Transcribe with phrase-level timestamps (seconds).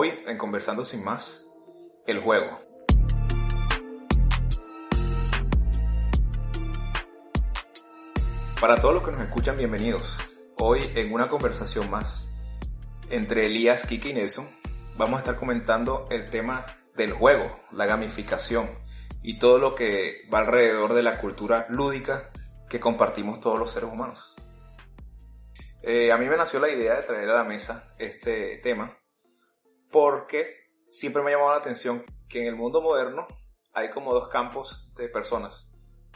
[0.00, 1.44] Hoy, en Conversando Sin Más,
[2.06, 2.60] el juego.
[8.60, 10.04] Para todos los que nos escuchan, bienvenidos.
[10.56, 12.32] Hoy, en una conversación más
[13.10, 14.48] entre Elías, Kiki y Nelson,
[14.96, 18.70] vamos a estar comentando el tema del juego, la gamificación
[19.20, 22.30] y todo lo que va alrededor de la cultura lúdica
[22.68, 24.36] que compartimos todos los seres humanos.
[25.82, 28.97] Eh, a mí me nació la idea de traer a la mesa este tema
[29.90, 33.26] porque siempre me ha llamado la atención que en el mundo moderno
[33.72, 35.68] hay como dos campos de personas.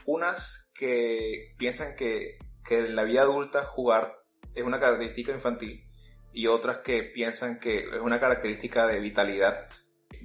[0.04, 4.18] Unas que piensan que, que en la vida adulta jugar
[4.54, 5.88] es una característica infantil
[6.32, 9.68] y otras que piensan que es una característica de vitalidad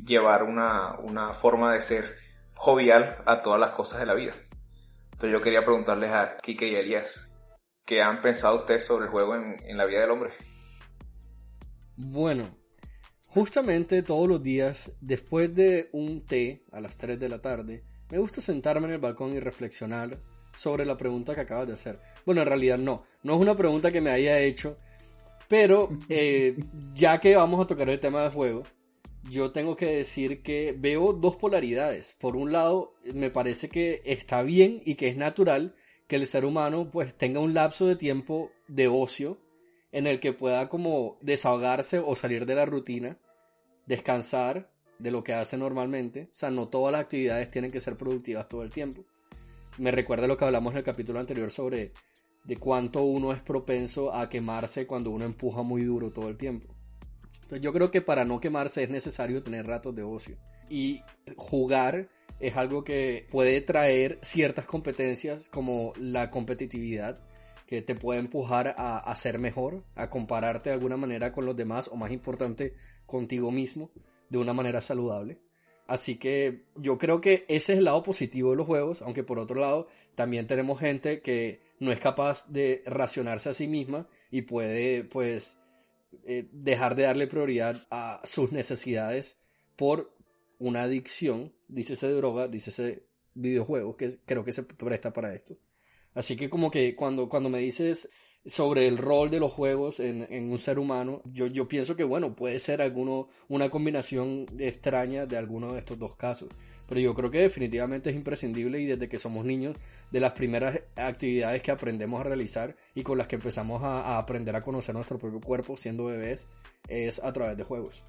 [0.06, 2.16] llevar una, una forma de ser
[2.56, 4.34] jovial a todas las cosas de la vida.
[5.06, 7.30] Entonces yo quería preguntarles a Kike y Elías,
[7.86, 10.34] ¿qué han pensado ustedes sobre el juego en, en la vida del hombre?
[11.96, 12.44] Bueno,
[13.38, 18.18] Justamente todos los días, después de un té a las 3 de la tarde, me
[18.18, 20.18] gusta sentarme en el balcón y reflexionar
[20.58, 22.00] sobre la pregunta que acabas de hacer.
[22.26, 24.80] Bueno, en realidad no, no es una pregunta que me haya hecho,
[25.48, 26.58] pero eh,
[26.96, 28.64] ya que vamos a tocar el tema del juego,
[29.30, 32.16] yo tengo que decir que veo dos polaridades.
[32.20, 35.76] Por un lado, me parece que está bien y que es natural
[36.08, 39.38] que el ser humano pues tenga un lapso de tiempo de ocio
[39.92, 43.20] en el que pueda como desahogarse o salir de la rutina
[43.88, 46.30] descansar de lo que hace normalmente.
[46.32, 49.04] O sea, no todas las actividades tienen que ser productivas todo el tiempo.
[49.80, 51.94] Me recuerda lo que hablamos en el capítulo anterior sobre
[52.44, 56.74] de cuánto uno es propenso a quemarse cuando uno empuja muy duro todo el tiempo.
[57.34, 60.38] Entonces yo creo que para no quemarse es necesario tener ratos de ocio.
[60.70, 61.02] Y
[61.36, 62.10] jugar
[62.40, 67.20] es algo que puede traer ciertas competencias como la competitividad,
[67.66, 71.56] que te puede empujar a, a ser mejor, a compararte de alguna manera con los
[71.56, 72.76] demás o más importante,
[73.08, 73.90] contigo mismo
[74.30, 75.40] de una manera saludable.
[75.88, 79.40] Así que yo creo que ese es el lado positivo de los juegos, aunque por
[79.40, 84.42] otro lado también tenemos gente que no es capaz de racionarse a sí misma y
[84.42, 85.58] puede pues
[86.26, 89.40] eh, dejar de darle prioridad a sus necesidades
[89.78, 90.14] por
[90.60, 93.04] una adicción, dice ese droga, dice ese
[93.34, 95.56] videojuego, que creo que se presta para esto.
[96.14, 98.10] Así que como que cuando, cuando me dices
[98.48, 102.36] sobre el rol de los juegos en, un ser humano, yo, yo pienso que, bueno,
[102.36, 106.50] puede ser alguno, una combinación extraña de alguno de estos dos casos.
[106.88, 109.76] Pero yo creo que definitivamente es imprescindible y desde que somos niños,
[110.12, 114.18] de las primeras actividades que aprendemos a realizar y con las que empezamos a, a
[114.18, 116.48] aprender a conocer nuestro propio cuerpo siendo bebés,
[116.88, 118.04] es a través de juegos.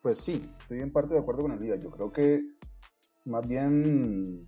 [0.00, 1.74] Pues sí, estoy en parte de acuerdo con el día.
[1.76, 2.40] Yo creo que
[3.24, 4.46] más bien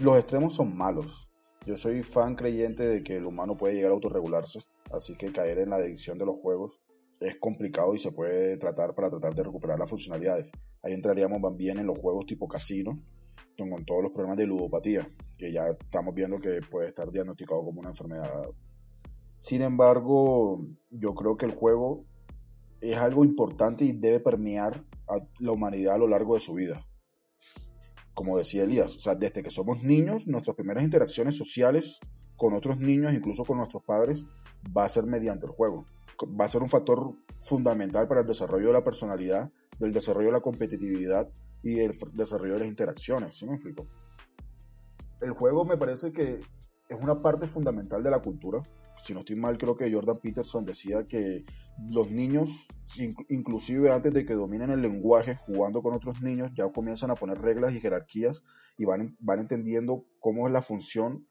[0.00, 1.31] los extremos son malos.
[1.64, 4.58] Yo soy fan creyente de que el humano puede llegar a autorregularse,
[4.90, 6.80] así que caer en la adicción de los juegos
[7.20, 10.50] es complicado y se puede tratar para tratar de recuperar las funcionalidades.
[10.82, 13.00] Ahí entraríamos bien en los juegos tipo casino,
[13.56, 15.06] con todos los problemas de ludopatía,
[15.38, 18.28] que ya estamos viendo que puede estar diagnosticado como una enfermedad.
[19.40, 22.04] Sin embargo, yo creo que el juego
[22.80, 26.84] es algo importante y debe permear a la humanidad a lo largo de su vida
[28.14, 32.00] como decía Elías, o sea, desde que somos niños, nuestras primeras interacciones sociales
[32.36, 34.24] con otros niños, incluso con nuestros padres,
[34.76, 35.86] va a ser mediante el juego.
[36.38, 40.32] Va a ser un factor fundamental para el desarrollo de la personalidad, del desarrollo de
[40.32, 41.28] la competitividad
[41.62, 43.36] y el desarrollo de las interacciones.
[43.36, 43.86] ¿Sí me explico?
[45.20, 46.40] El juego me parece que
[46.88, 48.62] es una parte fundamental de la cultura.
[49.02, 51.44] Si no estoy mal, creo que Jordan Peterson decía que
[51.90, 52.68] los niños,
[53.28, 57.40] inclusive antes de que dominen el lenguaje, jugando con otros niños, ya comienzan a poner
[57.40, 58.42] reglas y jerarquías
[58.78, 61.26] y van, van entendiendo cómo es la función,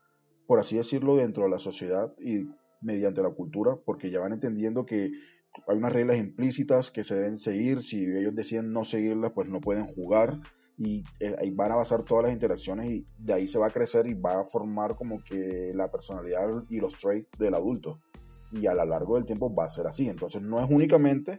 [0.47, 2.50] por así decirlo, dentro de la sociedad y
[2.81, 5.12] mediante la cultura, porque ya van entendiendo que
[5.67, 9.62] hay unas reglas implícitas que se deben seguir, si ellos deciden no seguirlas, pues no
[9.62, 10.39] pueden jugar
[10.83, 13.69] y eh, ahí van a basar todas las interacciones y de ahí se va a
[13.69, 18.00] crecer y va a formar como que la personalidad y los traits del adulto
[18.51, 20.10] y a lo largo del tiempo va a ser así.
[20.10, 21.38] Entonces no es únicamente,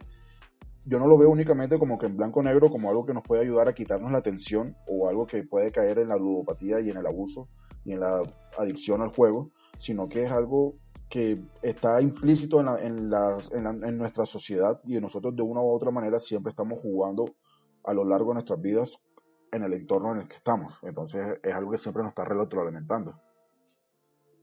[0.85, 3.41] yo no lo veo únicamente como que en blanco negro, como algo que nos puede
[3.41, 6.97] ayudar a quitarnos la atención o algo que puede caer en la ludopatía y en
[6.97, 7.49] el abuso
[7.83, 8.21] y en la
[8.57, 10.75] adicción al juego, sino que es algo
[11.09, 15.91] que está implícito en, en, la, en, nuestra sociedad y nosotros de una u otra
[15.91, 17.25] manera siempre estamos jugando
[17.83, 18.99] a lo largo de nuestras vidas
[19.53, 20.79] en el entorno en el que estamos.
[20.83, 23.19] Entonces es algo que siempre nos está retroalimentando.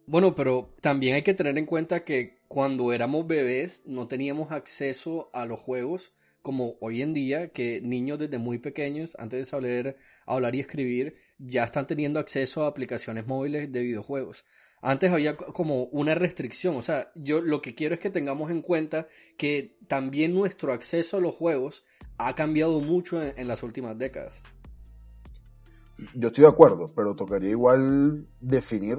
[0.06, 5.30] Bueno, pero también hay que tener en cuenta que cuando éramos bebés no teníamos acceso
[5.32, 9.98] a los juegos como hoy en día, que niños desde muy pequeños, antes de saber
[10.26, 14.44] hablar y escribir, ya están teniendo acceso a aplicaciones móviles de videojuegos.
[14.82, 18.62] Antes había como una restricción, o sea, yo lo que quiero es que tengamos en
[18.62, 21.84] cuenta que también nuestro acceso a los juegos
[22.16, 24.42] ha cambiado mucho en, las últimas décadas.
[26.14, 28.98] Yo estoy de acuerdo, pero tocaría igual definir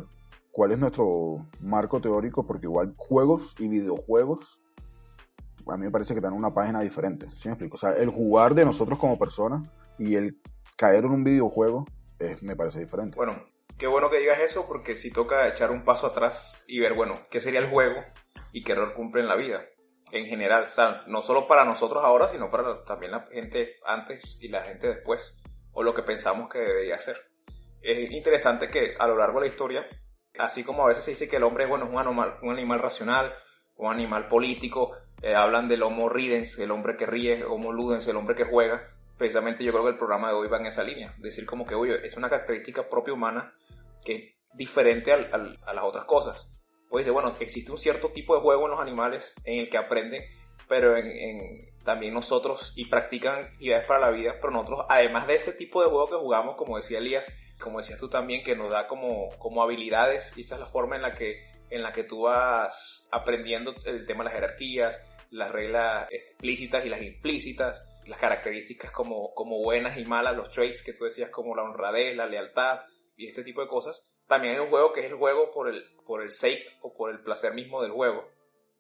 [0.52, 4.62] cuál es nuestro marco teórico, porque igual juegos y videojuegos
[5.68, 7.30] a mí me parece que dan una página diferente.
[7.32, 7.76] ¿Sí me explico?
[7.76, 9.62] O sea, el jugar de nosotros como personas
[9.98, 10.40] y el
[10.76, 11.86] caer en un videojuego
[12.42, 13.16] me parece diferente.
[13.16, 13.46] Bueno,
[13.78, 17.22] qué bueno que digas eso porque si toca echar un paso atrás y ver, bueno,
[17.30, 18.04] qué sería el juego
[18.52, 19.62] y qué rol cumple en la vida
[20.12, 20.66] en general.
[20.66, 24.64] O sea, no solo para nosotros ahora, sino para también la gente antes y la
[24.64, 25.38] gente después,
[25.74, 27.18] o lo que pensamos que debería ser.
[27.82, 29.88] Es interesante que a lo largo de la historia,
[30.38, 32.80] así como a veces se dice que el hombre bueno, es un animal, un animal
[32.80, 33.34] racional,
[33.76, 34.92] un animal político,
[35.22, 38.86] eh, hablan del homo ridens, el hombre que ríe, homo ludens, el hombre que juega,
[39.18, 41.76] precisamente yo creo que el programa de hoy va en esa línea, decir como que,
[41.76, 43.54] oye, es una característica propia humana
[44.04, 44.24] que es
[44.54, 46.50] diferente a las otras cosas.
[46.90, 49.78] Pues dice, bueno, existe un cierto tipo de juego en los animales en el que
[49.78, 50.24] aprenden,
[50.68, 55.54] pero en, también nosotros y practican actividades para la vida, pero nosotros, además de ese
[55.54, 58.88] tipo de juego que jugamos, como decía Elías, como decías tú también, que nos da
[58.88, 62.24] como, como habilidades, y esa es la forma en la que en la que tú
[62.24, 68.92] vas aprendiendo el tema de las jerarquías, las reglas explícitas y las implícitas, las características
[68.92, 72.82] como, como buenas y malas, los traits que tú decías como la honradez, la lealtad
[73.16, 74.04] y este tipo de cosas.
[74.28, 77.10] También hay un juego que es el juego por el, por el sake o por
[77.10, 78.30] el placer mismo del juego.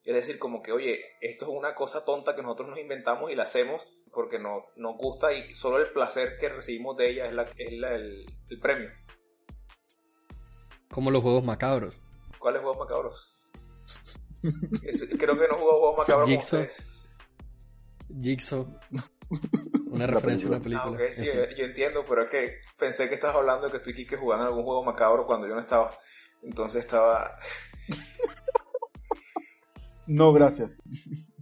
[0.04, 3.36] Es decir, como que, oye, esto es una cosa tonta que nosotros nos inventamos y
[3.36, 7.34] la hacemos porque nos, nos gusta y solo el placer que recibimos de ella es,
[7.34, 8.90] la, es el, el premio.
[10.90, 12.00] Como los juegos macabros.
[12.40, 13.34] ¿Cuáles juegos macabros?
[15.20, 16.68] creo que no jugó juegos macabros Jigsaw.
[18.22, 18.80] Jigsaw.
[19.92, 20.98] Una referencia a una película.
[21.00, 21.26] Ah, sí,
[21.58, 24.46] yo entiendo, pero es que pensé que estabas hablando de que tú y Kike jugaban
[24.46, 25.98] algún juego macabro cuando yo no estaba.
[26.42, 27.38] Entonces estaba.
[30.12, 30.82] No, gracias.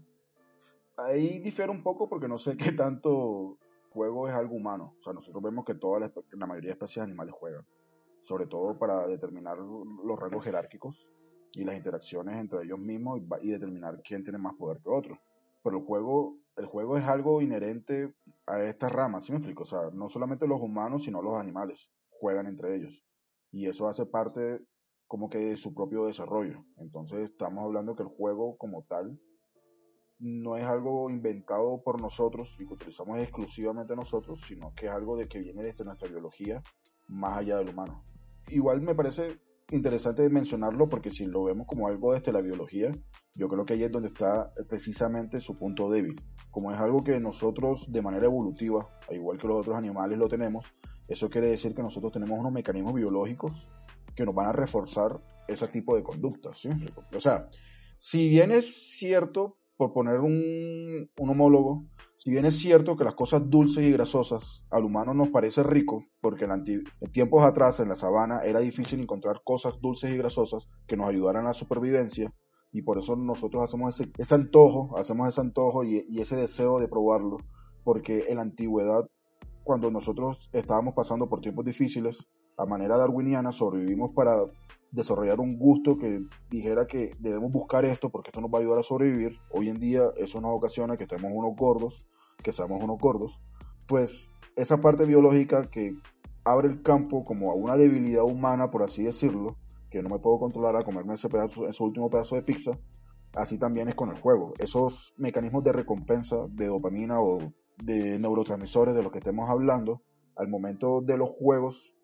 [0.97, 3.57] Ahí difiere un poco porque no sé qué tanto
[3.89, 4.95] juego es algo humano.
[4.99, 7.65] O sea, nosotros vemos que toda la, la mayoría de especies animales juegan
[8.21, 11.09] sobre todo para determinar los rangos jerárquicos
[11.53, 15.19] y las interacciones entre ellos mismos y, determinar quién tiene más poder que otro.
[15.63, 18.13] Pero el juego, el juego es algo inherente
[18.45, 19.63] a esta rama, ¿sí me explico?
[19.63, 23.03] O sea, no solamente los humanos, sino los animales juegan entre ellos.
[23.51, 24.59] Y eso hace parte
[25.09, 26.63] como que de su propio desarrollo.
[26.77, 29.19] Entonces estamos hablando que el juego como tal
[30.19, 35.17] no es algo inventado por nosotros y que utilizamos exclusivamente nosotros, sino que es algo
[35.17, 36.61] de que viene desde nuestra biología
[37.07, 38.05] más allá del humano.
[38.49, 39.39] Igual me parece
[39.71, 42.95] interesante mencionarlo porque si lo vemos como algo desde la biología,
[43.33, 46.21] yo creo que ahí es donde está precisamente su punto débil.
[46.51, 50.71] Como es algo que nosotros de manera evolutiva, igual que los otros animales lo tenemos,
[51.07, 53.67] eso quiere decir que nosotros tenemos unos mecanismos biológicos
[54.19, 56.67] que nos van a reforzar ese tipo de conductas.
[57.15, 57.49] O sea,
[57.97, 61.85] si bien es cierto por poner un, homólogo,
[62.17, 66.03] si bien es cierto que las cosas dulces y grasosas al humano nos parece rico,
[66.19, 70.97] porque en, tiempos atrás en la sabana era difícil encontrar cosas dulces y grasosas que
[70.97, 72.33] nos ayudaran a la supervivencia,
[72.73, 77.37] y por eso nosotros hacemos ese, antojo, hacemos ese antojo y, ese deseo de probarlo,
[77.85, 79.09] porque en la antigüedad,
[79.63, 82.27] cuando nosotros estábamos pasando por tiempos difíciles,
[82.59, 84.33] a manera darwiniana sobrevivimos para
[84.91, 88.79] desarrollar un gusto que dijera que debemos buscar esto porque esto nos va a ayudar
[88.79, 89.39] a sobrevivir.
[89.49, 92.05] Hoy en día eso nos ocasiona que estemos unos gordos,
[92.43, 93.41] que seamos unos gordos.
[93.87, 95.95] Pues esa parte biológica que
[96.43, 99.55] abre el campo como a una debilidad humana, por así decirlo,
[99.89, 102.71] que no me puedo controlar a comerme ese, pedazo, ese último pedazo de pizza,
[103.35, 104.53] así también es con el juego.
[104.59, 107.37] Esos mecanismos de recompensa de dopamina o
[107.77, 110.01] de neurotransmisores de los que estemos hablando,
[110.35, 111.95] al momento de los juegos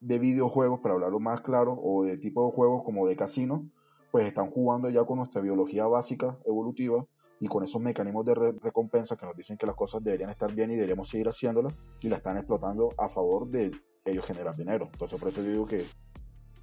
[0.00, 3.68] de videojuegos, para hablarlo más claro, o de tipo de juegos como de casino,
[4.10, 7.04] pues están jugando ya con nuestra biología básica, evolutiva,
[7.38, 10.70] y con esos mecanismos de recompensa que nos dicen que las cosas deberían estar bien
[10.70, 13.70] y deberíamos seguir haciéndolas, y la están explotando a favor de
[14.04, 14.88] ellos generar dinero.
[14.92, 15.84] Entonces por eso digo que...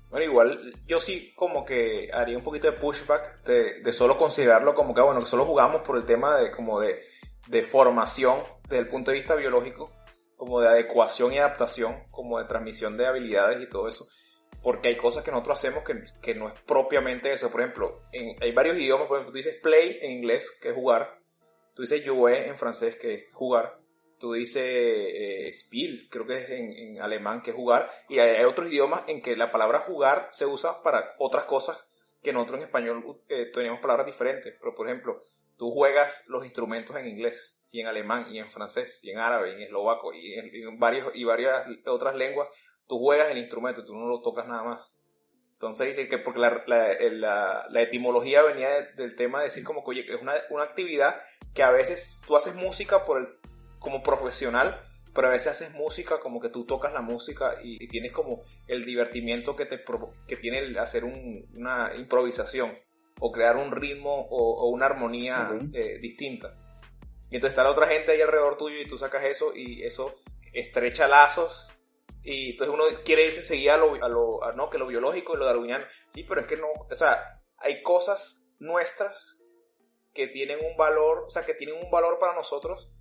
[0.09, 4.75] Bueno, igual yo sí como que haría un poquito de pushback de, de solo considerarlo
[4.75, 6.99] como que, bueno, que solo jugamos por el tema de como de,
[7.47, 9.89] de formación desde el punto de vista biológico,
[10.37, 14.07] como de adecuación y adaptación, como de transmisión de habilidades y todo eso.
[14.61, 17.51] porque hay cosas que nosotros hacemos que, que no es propiamente eso.
[17.51, 18.03] Por ejemplo,
[18.39, 21.19] hay varios idiomas, por ejemplo, tú dices play en inglés, que es jugar,
[21.75, 23.79] tú dices jouer en francés, que es jugar,
[24.19, 28.69] tú dices eh, spiel, creo que es en, alemán, que es jugar, y hay, otros
[28.69, 31.77] idiomas en que la palabra jugar se usa para otras cosas
[32.21, 34.55] que nosotros en español eh, tenemos palabras diferentes.
[34.57, 35.19] Pero, por ejemplo,
[35.57, 39.51] tú juegas los instrumentos en inglés, y en alemán, y en francés, y en árabe,
[39.51, 42.47] y en eslovaco, y en, varios, y varias otras lenguas,
[42.87, 44.95] tú juegas el instrumento, tú no lo tocas nada más.
[45.53, 49.89] Entonces dice que porque la, la, la, etimología venía del tema de decir como que
[49.89, 51.19] oye, es una, una, actividad
[51.55, 53.27] que a veces tú haces música por el,
[53.79, 54.79] como profesional,
[55.15, 58.85] pero a veces haces música como que tú tocas la música y, tienes como el
[58.85, 59.83] divertimiento que, te,
[60.27, 62.77] que tiene el hacer una improvisación
[63.19, 66.55] o crear un ritmo o, una armonía eh, distinta.
[67.33, 70.19] Y entonces está la otra gente ahí alrededor tuyo y tú sacas eso y eso
[70.53, 71.67] estrecha lazos
[72.21, 75.39] y entonces uno quiere irse enseguida a lo, a lo no, que lo biológico y
[75.39, 75.83] lo darwiniano.
[76.09, 79.39] Sí, pero es que no, o sea, hay cosas nuestras
[80.13, 82.91] que tienen un valor, o sea, que tienen un valor para nosotros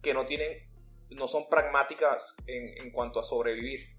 [0.00, 0.66] que no tienen,
[1.10, 3.93] no son pragmáticas en, en cuanto a sobrevivir.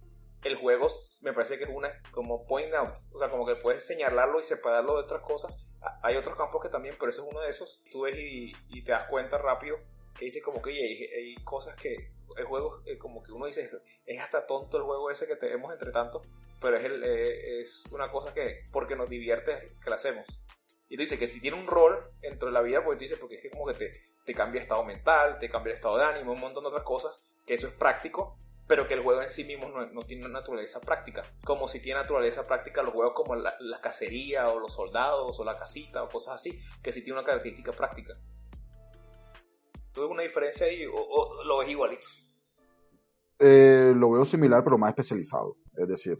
[0.45, 0.87] El juego
[1.21, 4.43] me parece que es una, como point out, o sea, como que puedes señalarlo y
[4.43, 5.57] separarlo de otras cosas.
[6.01, 7.83] Hay otros campos que también, pero eso es uno de esos.
[7.91, 9.77] Tú ves y, te das cuenta rápido
[10.17, 13.69] que dice como que hay, hay cosas que el juego, eh, como que uno dice,
[14.05, 16.21] es hasta tonto el juego ese que tenemos entre tanto,
[16.61, 20.25] pero es, eh, es una cosa que, porque nos divierte, que la hacemos.
[20.87, 23.17] Y te dice que si tiene un rol dentro de la vida, pues tú dices,
[23.17, 26.03] porque es que como que te, te cambia estado mental, te cambia el estado de
[26.03, 29.31] ánimo, un montón de otras cosas, que eso es práctico, pero que el juego en
[29.31, 31.21] sí mismo no, tiene naturaleza práctica.
[31.43, 35.57] Como si tiene naturaleza práctica los juegos como la, cacería o los soldados o la
[35.57, 38.13] casita o cosas así, que sí tiene una característica práctica.
[39.91, 42.07] ¿Tú ves una diferencia ahí o lo ves igualito?
[43.39, 45.57] Eh, lo veo similar, pero más especializado.
[45.77, 46.17] Es decir,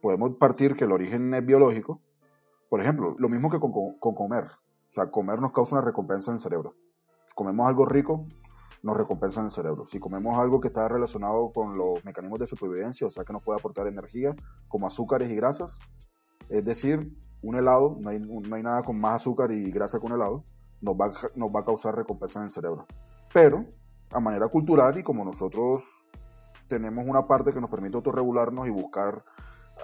[0.00, 2.02] podemos partir que el origen es biológico.
[2.68, 4.44] Por ejemplo, lo mismo que con, comer.
[4.44, 6.74] O sea, comer nos causa una recompensa en el cerebro.
[7.34, 8.26] Comemos algo rico,
[8.82, 9.84] nos recompensa en el cerebro.
[9.84, 13.42] Si comemos algo que está relacionado con los mecanismos de supervivencia, o sea, que nos
[13.42, 14.34] puede aportar energía,
[14.68, 15.78] como azúcares y grasas,
[16.48, 20.44] es decir, un helado, no hay, nada con más azúcar y grasa que un helado,
[20.80, 22.86] nos va, nos va a causar recompensa en el cerebro.
[23.32, 23.66] Pero,
[24.10, 25.84] a manera cultural y como nosotros
[26.68, 29.24] tenemos una parte que nos permite autorregularnos y buscar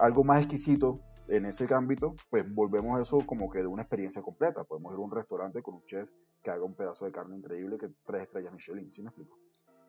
[0.00, 4.64] algo más exquisito en ese ámbito, pues volvemos eso como que de una experiencia completa.
[4.64, 6.08] Podemos ir a un restaurante con un chef
[6.46, 9.36] que haga un pedazo de carne increíble que tres estrellas Michelin, ¿sí me explico?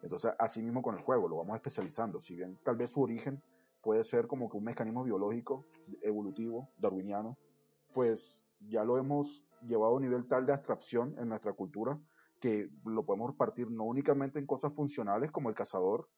[0.02, 2.20] Entonces, así mismo con el juego, lo vamos especializando.
[2.20, 3.44] Si bien tal vez su origen
[3.84, 5.68] puede ser como que un mecanismo biológico,
[6.02, 7.38] evolutivo, darwiniano,
[7.94, 12.00] pues ya lo hemos llevado a un nivel tal de abstracción en nuestra cultura
[12.40, 16.10] que lo podemos partir no únicamente en cosas funcionales como el cazador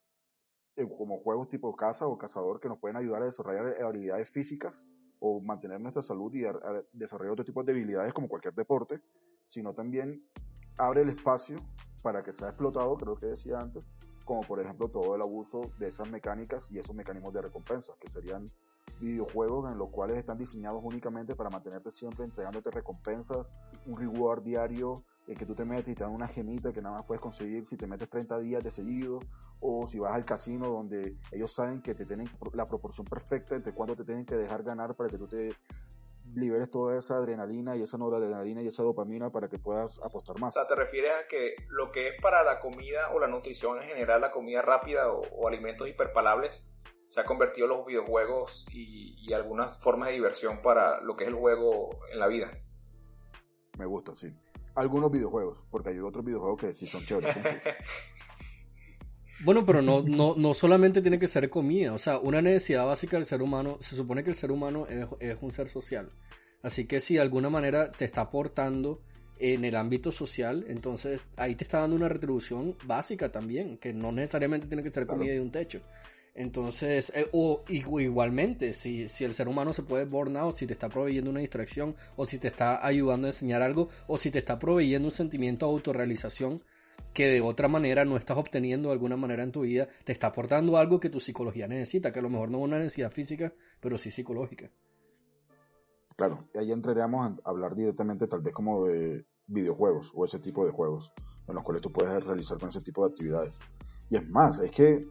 [0.98, 4.88] como juegos tipo caza o cazador que nos pueden ayudar a desarrollar habilidades físicas
[5.20, 6.44] o mantener nuestra salud y
[6.94, 9.02] desarrollar otro tipo de habilidades como cualquier deporte,
[9.50, 10.24] sino también
[10.78, 11.58] abre el espacio
[12.02, 13.92] para que sea explotado, creo que decía antes,
[14.24, 18.10] como por ejemplo todo el abuso de esas mecánicas y esos mecanismos de recompensa, que
[18.10, 18.50] serían
[19.02, 23.54] videojuegos en los cuales están diseñados únicamente para mantenerte siempre entregándote recompensas,
[23.86, 26.98] un reward diario, el que tú te metes y te dan una gemita que nada
[26.98, 29.20] más puedes conseguir si te metes 30 días de seguido,
[29.62, 33.74] o si vas al casino donde ellos saben que te tienen la proporción perfecta entre
[33.74, 35.50] cuánto te tienen que dejar ganar para que tú te
[36.36, 40.56] liberes toda esa adrenalina y esa noradrenalina y esa dopamina para que puedas apostar más.
[40.56, 43.82] O sea, te refieres a que lo que es para la comida o la nutrición
[43.82, 46.68] en general, la comida rápida o, alimentos hiperpalables,
[47.08, 51.24] se ha convertido en los videojuegos y, y, algunas formas de diversión para lo que
[51.24, 52.52] es el juego en la vida.
[53.78, 54.32] Me gusta, sí.
[54.76, 57.36] Algunos videojuegos, porque hay otros videojuegos que sí son chéveres.
[59.42, 63.18] Bueno, pero no, no, no solamente tiene que ser comida, o sea, una necesidad básica
[63.18, 64.88] del ser humano, se supone que el ser humano
[65.20, 66.12] es, un ser social.
[66.62, 69.02] Así que si de alguna manera te está aportando
[69.38, 74.12] en el ámbito social, entonces ahí te está dando una retribución básica también, que no
[74.12, 75.82] necesariamente tiene que ser comida y un techo.
[76.36, 80.90] Entonces, eh, o igualmente, si, si el ser humano se puede burn si te está
[80.90, 84.60] proveyendo una distracción, o si te está ayudando a enseñar algo, o si te está
[84.60, 86.62] proveyendo un sentimiento de autorrealización,
[87.14, 90.28] que de otra manera no estás obteniendo de alguna manera en tu vida, te está
[90.28, 93.54] aportando algo que tu psicología necesita, que a lo mejor no es una necesidad física,
[93.80, 94.72] pero sí psicológica.
[96.16, 100.66] Claro, y ahí entraríamos a hablar directamente tal vez como de videojuegos o ese tipo
[100.66, 101.14] de juegos
[101.48, 103.58] en los cuales tú puedes realizar con ese tipo de actividades.
[104.10, 105.08] Y es más, es que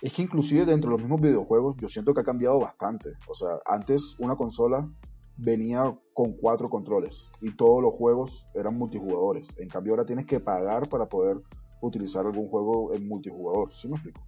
[0.00, 3.12] es que inclusive dentro de los mismos videojuegos yo siento que ha cambiado bastante.
[3.28, 4.88] O sea, antes una consola
[5.36, 9.48] venía con cuatro controles y todos los juegos eran multijugadores.
[9.58, 11.40] En cambio ahora tienes que pagar para poder
[11.80, 14.20] utilizar algún juego en multijugador, ¿sí me explico?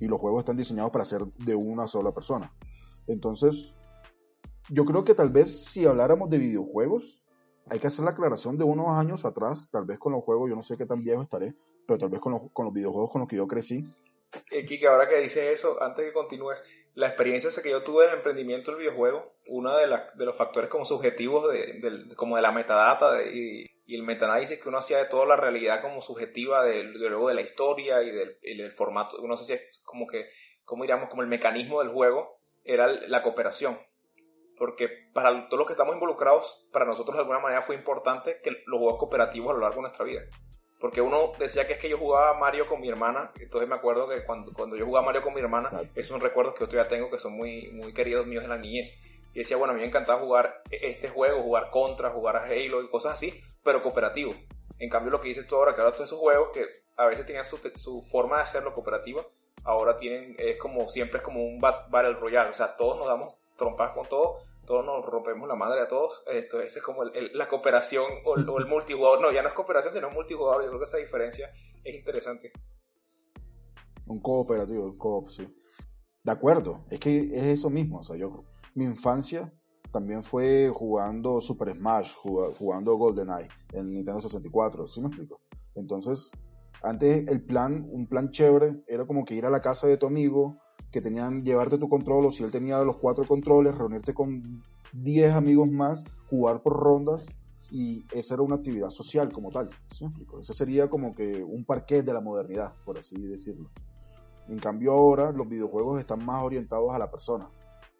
[0.00, 2.52] Y los juegos están diseñados para ser de una sola persona.
[3.06, 3.76] Entonces,
[4.70, 7.22] yo creo que tal vez si habláramos de videojuegos,
[7.68, 10.56] hay que hacer la aclaración de unos años atrás, tal vez con los juegos, yo
[10.56, 11.54] no sé qué tan viejo estaré,
[11.86, 13.84] pero tal vez con los, con los videojuegos con los que yo crecí.
[14.50, 16.62] Eh, Kike, ahora que dices eso, antes que continúes,
[16.94, 20.70] la experiencia que yo tuve en el emprendimiento del videojuego, uno de, de los factores
[20.70, 25.26] como subjetivos de, como de la metadata y, el metaanálisis que uno hacía de toda
[25.26, 29.44] la realidad como subjetiva de, luego de la historia y del, el formato, no sé
[29.44, 30.30] si es como que,
[30.64, 33.78] como diríamos, como el mecanismo del juego, era la cooperación
[34.56, 38.62] porque para todos los que estamos involucrados, para nosotros de alguna manera fue importante que
[38.66, 40.22] los juegos cooperativos a lo largo de nuestra vida.
[40.84, 44.06] Porque uno decía que es que yo jugaba Mario con mi hermana, entonces me acuerdo
[44.06, 46.90] que cuando, cuando yo jugaba Mario con mi hermana, esos son recuerdos que yo todavía
[46.90, 48.92] tengo que son muy, muy queridos míos en la niñez.
[49.32, 52.82] Y decía, bueno, a mí me encantaba jugar este juego, jugar Contra, jugar a Halo
[52.82, 54.34] y cosas así, pero cooperativo.
[54.78, 56.66] En cambio, lo que dices tú ahora, que ahora todos esos juegos que
[56.98, 59.22] a veces tenían su, su forma de hacerlo cooperativa,
[59.62, 63.34] ahora tienen, es como, siempre es como un Battle Royale, o sea, todos nos damos
[63.56, 66.22] trompas con todo, todos nos rompemos la madre a todos.
[66.26, 69.20] Entonces es como la cooperación o, el multijugador.
[69.20, 70.62] No, ya no es cooperación, sino multijugador.
[70.62, 71.50] Yo creo que esa diferencia
[71.82, 72.52] es interesante.
[74.06, 75.46] Un cooperativo, un coop, sí.
[76.22, 78.00] De acuerdo, es que es eso mismo.
[78.00, 78.44] O sea, yo,
[78.74, 79.52] mi infancia
[79.92, 85.40] también fue jugando Super Smash, jugando GoldenEye en Nintendo 64, ¿sí me explico?
[85.76, 86.32] Entonces,
[86.82, 90.06] antes el plan, un plan chévere, era como que ir a la casa de tu
[90.06, 90.58] amigo,
[90.90, 94.62] que tenían llevarte tu control o si él tenía los cuatro controles, reunirte con
[94.92, 97.26] 10 amigos más, jugar por rondas
[97.70, 99.68] y esa era una actividad social como tal.
[99.90, 100.06] ¿sí
[100.40, 103.70] Ese sería como que un parquet de la modernidad, por así decirlo.
[104.48, 107.50] En cambio ahora los videojuegos están más orientados a la persona.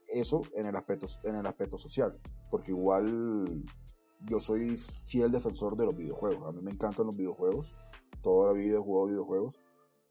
[0.06, 2.16] Eso en el aspecto, en el aspecto social,
[2.50, 3.64] porque igual
[4.20, 6.46] yo soy fiel defensor de los videojuegos.
[6.46, 7.74] A mí me encantan los videojuegos.
[8.22, 9.56] Toda la vida he jugado videojuegos.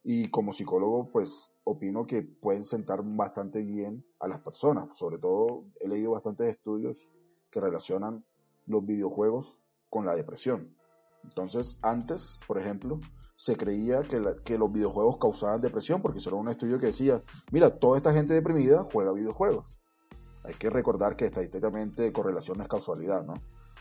[0.03, 4.97] Y como psicólogo, pues opino que pueden sentar bastante bien a las personas.
[4.97, 7.09] Sobre todo he leído bastantes estudios
[7.49, 8.25] que relacionan
[8.65, 10.75] los videojuegos con la depresión.
[11.23, 12.99] Entonces, antes, por ejemplo,
[13.35, 17.97] se creía que, los videojuegos causaban depresión porque era un estudio que decía, mira, toda
[17.97, 19.79] esta gente deprimida juega videojuegos.
[20.43, 23.35] Hay que recordar que estadísticamente correlación es casualidad, ¿no?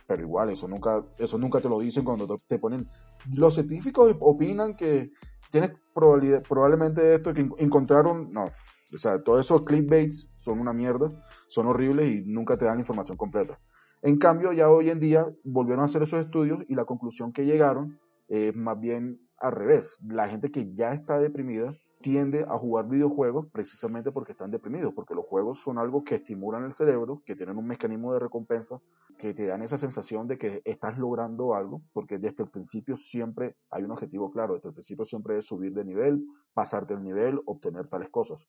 [0.07, 2.89] Pero igual, eso nunca, eso nunca te lo dicen cuando te ponen...
[3.35, 5.11] Los científicos opinan que
[5.53, 11.13] tienes probablemente esto que encontraron, no, o sea, todos esos clickbaits son una mierda,
[11.49, 13.59] son horribles y nunca te dan información completa.
[14.01, 17.45] En cambio, ya hoy en día volvieron a hacer esos estudios y la conclusión que
[17.45, 19.99] llegaron es más bien al revés.
[20.09, 25.15] La gente que ya está deprimida tiende a jugar videojuegos precisamente porque están deprimidos, porque
[25.15, 28.81] los juegos son algo que estimulan el cerebro, que tienen un mecanismo de recompensa,
[29.19, 33.57] que te dan esa sensación de que estás logrando algo, porque desde el principio siempre
[33.71, 37.41] hay un objetivo claro, desde el principio siempre es subir de nivel, pasarte el nivel,
[37.47, 38.49] obtener tales cosas.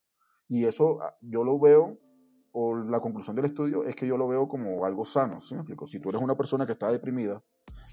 [0.49, 1.97] Y eso ah, yo lo veo,
[2.51, 5.61] o la conclusión del estudio es que yo lo veo como algo sano, ¿sí me
[5.61, 5.87] explico?
[5.87, 7.41] Si tú eres una persona que está deprimida,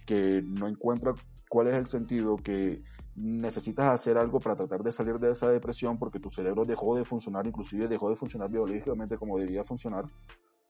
[0.06, 1.14] que no encuentra
[1.50, 2.80] cuál es el sentido, que
[3.16, 7.04] necesitas hacer algo para tratar de salir de esa depresión porque tu cerebro dejó de
[7.04, 10.04] funcionar, inclusive dejó de funcionar biológicamente como debería funcionar,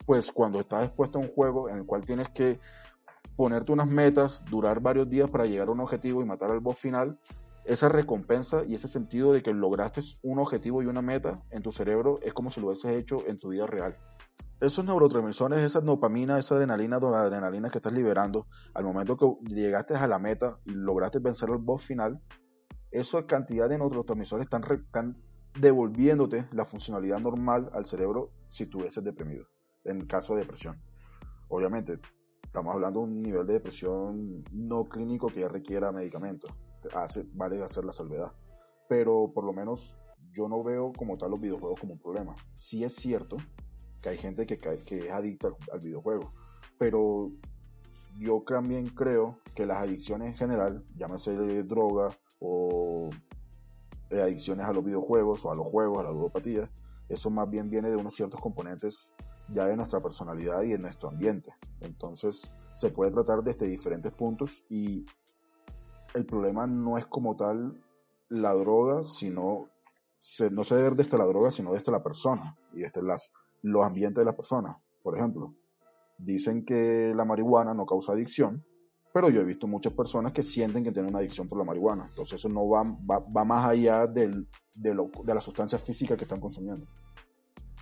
[0.07, 2.59] pues cuando estás expuesto a un juego en el cual tienes que
[3.35, 6.79] ponerte unas metas, durar varios días para llegar a un objetivo y matar al boss
[6.79, 7.19] final,
[7.63, 11.71] esa recompensa y ese sentido de que lograste un objetivo y una meta en tu
[11.71, 13.95] cerebro es como si lo hubieses hecho en tu vida real.
[14.61, 18.45] Esos neurotransmisores, esa dopamina, esa adrenalina, adrenalina que estás liberando
[18.75, 22.21] al momento que llegaste a la meta y lograste vencer al boss final,
[22.91, 25.17] esa cantidad de neurotransmisores están,
[25.59, 29.45] devolviéndote la funcionalidad normal al cerebro si estuvieses deprimido,
[29.83, 30.79] en el caso de depresión.
[31.49, 31.97] Obviamente,
[32.43, 36.51] estamos hablando de un nivel de depresión no clínico que ya requiera medicamentos.
[37.33, 38.31] Vale hacer la salvedad.
[38.87, 39.97] Pero por lo menos
[40.31, 42.35] yo no veo como tal los videojuegos como un problema.
[42.53, 43.37] Sí es cierto
[44.01, 46.33] que hay gente que, que es adicta al videojuego,
[46.77, 47.31] pero
[48.17, 51.33] yo también creo que las adicciones en general, llámese
[51.63, 52.09] droga,
[52.39, 53.09] o
[54.09, 56.69] eh, adicciones a los videojuegos o a los juegos, a la ludopatía,
[57.07, 59.15] eso más bien viene de unos ciertos componentes
[59.49, 61.53] ya de nuestra personalidad y de nuestro ambiente.
[61.81, 65.05] Entonces se puede tratar desde diferentes puntos y
[66.13, 67.79] el problema no es como tal
[68.29, 69.69] la droga, sino
[70.51, 74.21] no se debe desde la droga, sino desde la persona y desde las, los ambientes
[74.21, 74.77] de la persona.
[75.03, 75.55] Por ejemplo,
[76.17, 78.63] dicen que la marihuana no causa adicción,
[79.13, 82.05] pero yo he visto muchas personas que sienten que tienen una adicción por la marihuana.
[82.09, 86.23] Entonces eso no va, va, más allá del, de, lo, de la sustancia física que
[86.23, 86.85] están consumiendo.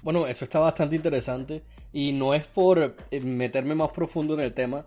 [0.01, 4.53] Bueno, eso está bastante interesante y no es por eh, meterme más profundo en el
[4.53, 4.85] tema,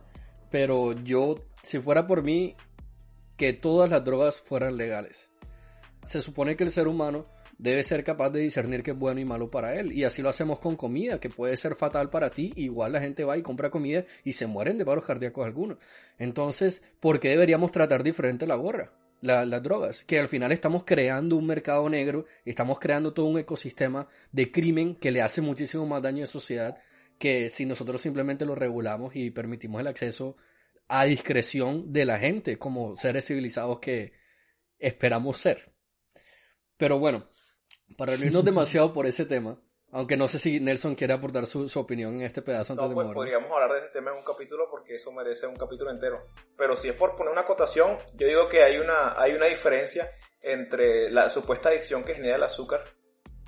[0.50, 2.57] pero yo, si fuera por mí,
[3.37, 5.31] que todas las drogas fueran legales.
[6.07, 7.26] Se supone que el ser humano
[7.59, 9.93] debe ser capaz de discernir qué es bueno y malo para él.
[9.93, 12.53] Y así lo hacemos con comida, que puede ser fatal para ti.
[12.57, 15.79] Igual la gente va y compra comida y se mueren de paros cardíacos algunos.
[16.19, 18.93] Entonces, ¿por qué deberíamos tratar diferente la gorra?
[19.23, 24.09] las drogas, que al final estamos creando un mercado negro, estamos creando todo un ecosistema
[24.33, 26.77] de crimen que le hace muchísimo más daño a la sociedad
[27.23, 30.37] que si nosotros simplemente lo regulamos y permitimos el acceso
[30.88, 34.12] a discreción de la gente como seres civilizados que
[34.81, 35.73] esperamos ser.
[36.77, 37.29] Pero bueno,
[37.97, 39.59] para no irnos demasiado por ese tema,
[39.92, 43.09] aunque no sé si Nelson quiere aportar su, opinión en este pedazo antes de pues,
[43.12, 46.29] Podríamos hablar de ese tema en un capítulo porque eso merece un capítulo entero.
[46.57, 50.11] Pero si es por poner una acotación, yo digo que hay una, hay una diferencia
[50.40, 52.83] entre la supuesta adicción que genera el azúcar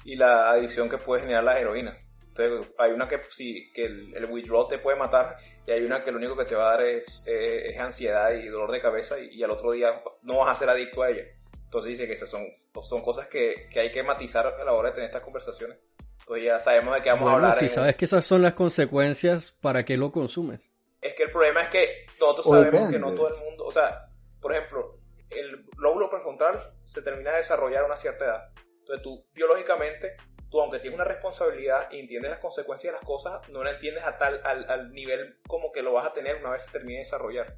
[0.05, 1.99] y la adicción que puede generar la heroína.
[2.37, 6.11] Entonces, hay una que sí, que el, withdrawal te puede matar y hay una que
[6.11, 9.42] lo único que te va a dar es, eh, ansiedad y dolor de cabeza y,
[9.42, 11.25] al otro día no vas a ser adicto a ella.
[11.74, 12.46] Entonces dice que esas son,
[12.82, 15.76] son cosas que, que hay que matizar a la hora de tener estas conversaciones.
[16.20, 17.54] Entonces ya sabemos de qué vamos a hablar.
[17.56, 20.70] Si sabes que esas son las consecuencias, ¿para qué lo consumes?
[21.00, 24.08] Es que el problema es que nosotros sabemos que no todo el mundo, o sea,
[24.40, 28.50] por ejemplo, el lóbulo prefrontal se termina de desarrollar a una cierta edad.
[28.78, 30.14] Entonces tú biológicamente,
[30.48, 34.04] tú aunque tienes una responsabilidad y entiendes las consecuencias de las cosas, no la entiendes
[34.04, 36.98] a tal, al, al nivel como que lo vas a tener una vez se termine
[36.98, 37.56] de desarrollar.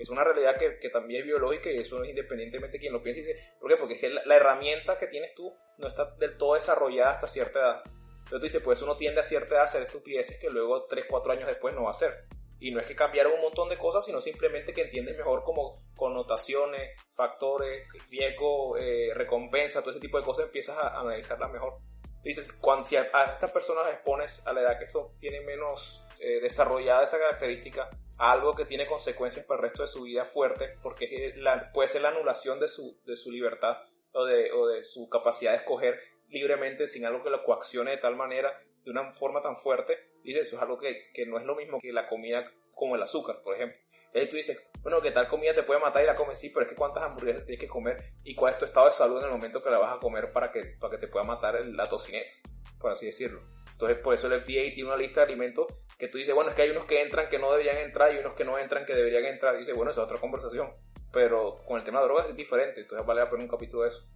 [0.00, 3.02] Es una realidad que, que, también es biológica y eso es independientemente de quien lo
[3.02, 3.36] piense.
[3.60, 3.76] ¿Por qué?
[3.76, 7.58] Porque es que la, herramienta que tienes tú no está del todo desarrollada hasta cierta
[7.58, 7.82] edad.
[7.84, 11.04] Entonces tú dices, pues uno tiende a cierta edad a hacer estupideces que luego 3,
[11.06, 12.24] 4 años después no va a hacer.
[12.60, 15.82] Y no es que cambiaron un montón de cosas, sino simplemente que entiendes mejor como
[15.94, 21.74] connotaciones, factores, riesgo, eh, recompensa, todo ese tipo de cosas, empiezas a, analizarlas mejor.
[22.02, 25.42] Tú dices, cuando si a, estas personas les pones a la edad que esto tiene
[25.42, 30.02] menos eh, desarrollada esa característica, a algo que tiene consecuencias para el resto de su
[30.02, 31.34] vida fuerte, porque
[31.72, 33.78] puede ser la anulación de su, de su libertad
[34.12, 37.96] o de, o de su capacidad de escoger libremente sin algo que lo coaccione de
[37.96, 41.44] tal manera, de una forma tan fuerte, dice, eso es algo que, que no es
[41.44, 43.78] lo mismo que la comida como el azúcar, por ejemplo.
[44.14, 46.66] Ahí tú dices, bueno, que tal comida te puede matar y la comes, sí, pero
[46.66, 49.24] es que cuántas hamburguesas tienes que comer y cuál es tu estado de salud en
[49.24, 51.86] el momento que la vas a comer para que, para que te pueda matar la
[51.86, 52.34] tocineta,
[52.80, 53.42] por así decirlo.
[53.72, 55.66] Entonces, por eso el FDA tiene una lista de alimentos
[55.98, 58.18] que tú dices, bueno, es que hay unos que entran que no deberían entrar y
[58.18, 59.54] unos que no entran que deberían entrar.
[59.54, 60.68] Y dice, bueno, esa es otra conversación.
[61.12, 63.88] Pero con el tema de drogas es diferente, entonces vale la pena un capítulo de
[63.88, 64.06] eso.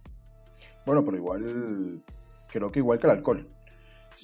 [0.85, 2.03] Bueno, pero igual,
[2.51, 3.47] creo que igual que el alcohol.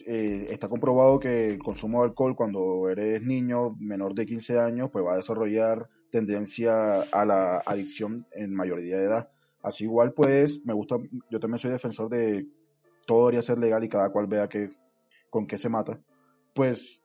[0.08, 4.90] Eh, está comprobado que el consumo de alcohol cuando eres niño menor de 15 años,
[4.92, 9.30] pues va a desarrollar tendencia a la adicción en mayoría de edad.
[9.62, 10.98] Así igual, pues, me gusta,
[11.30, 12.48] yo también soy defensor de
[13.12, 14.72] todo debería ser legal y cada cual vea que,
[15.30, 16.02] con qué se mata.
[16.56, 17.04] Pues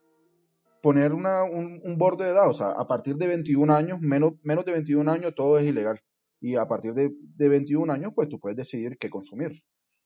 [0.81, 4.65] poner una, un, borde de edad, o sea, a partir de 21 años, menos, menos
[4.65, 5.99] de 21 años, todo es ilegal.
[6.41, 9.65] Y a partir de, de 21 años, pues tú puedes decidir qué consumir.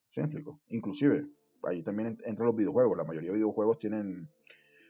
[0.09, 0.59] ¿Sí explico?
[0.69, 1.27] Inclusive,
[1.61, 2.97] ahí también entran los videojuegos.
[2.97, 4.27] La mayoría de videojuegos tienen,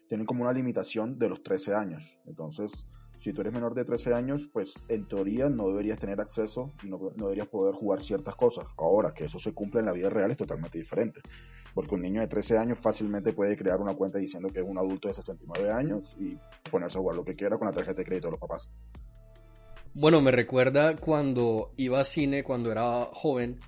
[0.07, 2.21] tienen como una limitación de los 13 años.
[2.25, 2.87] Entonces,
[3.21, 6.89] si tú eres menor de 13 años, pues en teoría no deberías tener acceso y
[6.89, 8.65] no, deberías poder jugar ciertas cosas.
[8.77, 11.21] Ahora, que eso se cumple en la vida real es totalmente diferente.
[11.75, 14.79] Porque un niño de 13 años fácilmente puede crear una cuenta diciendo que es un
[14.79, 16.35] adulto de 69 años y
[16.71, 18.71] ponerse a jugar lo que quiera con la tarjeta de crédito de los papás.
[19.93, 23.59] Bueno, me recuerda cuando iba a cine cuando era joven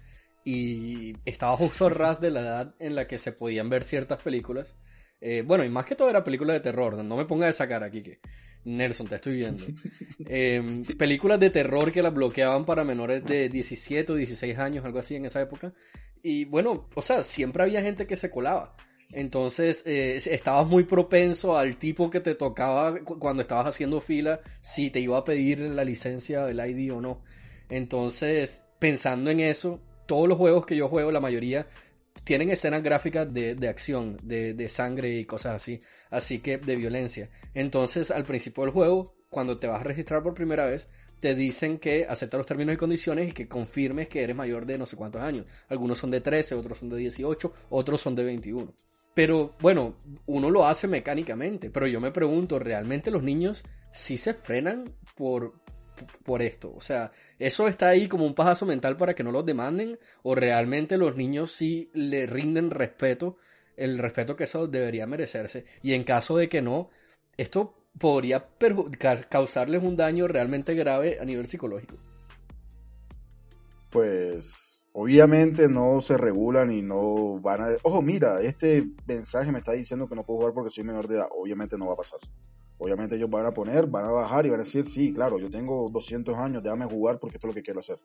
[0.43, 4.23] y estaba justo al ras de la edad en la que se podían ver ciertas
[4.23, 4.75] películas.
[5.21, 7.83] Eh, bueno, y más que todo era películas de terror, no me ponga de sacar
[7.83, 8.19] aquí que
[8.65, 9.65] Nelson, te estoy viendo.
[10.25, 14.99] Em, películas de terror que las bloqueaban para menores de 17 o 16 años, algo
[14.99, 15.73] así en esa época.
[16.21, 18.75] Y bueno, o sea, siempre había gente que se colaba.
[19.11, 24.89] Entonces, eh, estabas muy propenso al tipo que te tocaba cuando estabas haciendo fila, si
[24.89, 27.21] te iba a pedir la licencia del ID o no.
[27.69, 31.67] Entonces, pensando en eso, todos los juegos que yo juego, la mayoría,
[32.23, 36.75] tienen escenas gráficas de, de acción, de, de, sangre y cosas así, así que de
[36.75, 37.29] violencia.
[37.53, 41.79] Entonces, al principio del juego, cuando te vas a registrar por primera vez, te dicen
[41.79, 44.97] que acepta los términos y condiciones y que confirmes que eres mayor de no sé
[44.97, 45.45] cuántos años.
[45.69, 48.73] Algunos son de 13, otros son de 18, otros son de 21.
[49.13, 54.33] Pero bueno, uno lo hace mecánicamente, pero yo me pregunto, ¿realmente los niños sí se
[54.33, 55.53] frenan por,
[56.23, 56.73] por esto?
[56.75, 59.99] O sea, ¿eso está ahí como un pajazo mental para que no los demanden?
[60.21, 63.37] ¿O realmente los niños sí le rinden respeto,
[63.77, 65.65] el respeto que eso debería merecerse?
[65.81, 66.89] Y en caso de que no,
[67.37, 68.47] esto podría
[69.29, 71.97] causarles un daño realmente grave a nivel psicológico.
[73.91, 77.67] Pues obviamente no se regulan y no van a...
[77.83, 81.17] Ojo, mira, este mensaje me está diciendo que no puedo jugar porque soy menor de
[81.17, 81.27] edad.
[81.31, 82.19] Obviamente no va a pasar.
[82.83, 85.49] Obviamente ellos van a poner, van a bajar y van a decir, sí, claro, yo
[85.49, 87.97] tengo 200 años, déjame jugar porque esto es lo que quiero hacer.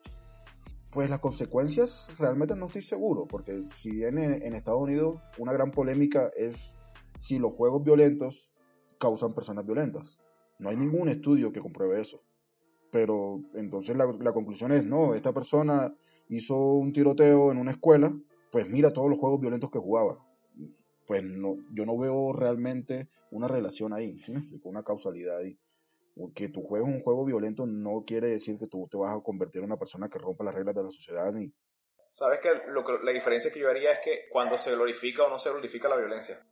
[0.93, 5.73] Pues las consecuencias realmente no estoy seguro, porque si bien en, Estados Unidos una gran
[5.73, 6.77] polémica es
[7.17, 8.53] si los juegos violentos
[9.01, 10.21] causan personas violentas.
[10.61, 12.23] No hay ningún estudio que compruebe eso.
[12.93, 15.93] Pero entonces la, la conclusión es, no, esta persona
[16.29, 18.17] hizo un tiroteo en una escuela,
[18.53, 20.25] pues mira todos los juegos violentos que jugaba.
[21.09, 24.33] Pues no, yo no veo realmente una relación ahí, ¿sí?
[24.65, 25.59] Una causalidad ahí.
[26.35, 29.61] Que tú juegues un juego violento no quiere decir que tú te vas a convertir
[29.61, 31.53] en una persona que rompa las reglas de la sociedad ni...
[32.11, 35.31] Sabes que, lo que la diferencia que yo haría es que cuando se glorifica o
[35.31, 36.45] no se glorifica la violencia.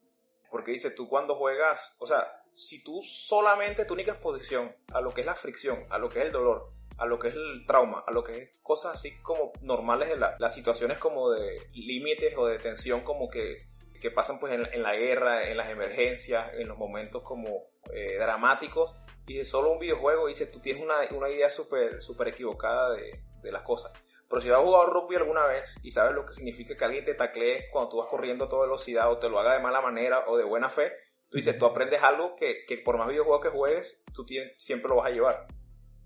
[0.51, 5.13] Porque dice, tú cuando juegas, o sea, si tú solamente tu única exposición a lo
[5.13, 7.67] que es la fricción, a lo que es el dolor, a lo que es el
[7.67, 12.35] trauma, a lo que es cosas así como normales de las situaciones como de límites
[12.37, 13.67] o de tensión como que,
[14.01, 18.95] que pasan pues en, la guerra, en las emergencias, en los momentos como eh, dramáticos.
[19.27, 23.53] Y solo un videojuego dice, tú tienes una, una idea súper super equivocada de, de
[23.53, 23.93] las cosas.
[24.29, 27.15] Pero si has jugado rugby alguna vez y sabes lo que significa que alguien te
[27.15, 30.25] taclee cuando tú vas corriendo a toda velocidad o te lo haga de mala manera
[30.27, 30.93] o de buena fe,
[31.29, 34.89] tú dices, tú aprendes algo que, que por más videojuegos que juegues, tú tienes, siempre
[34.89, 35.47] lo vas a llevar.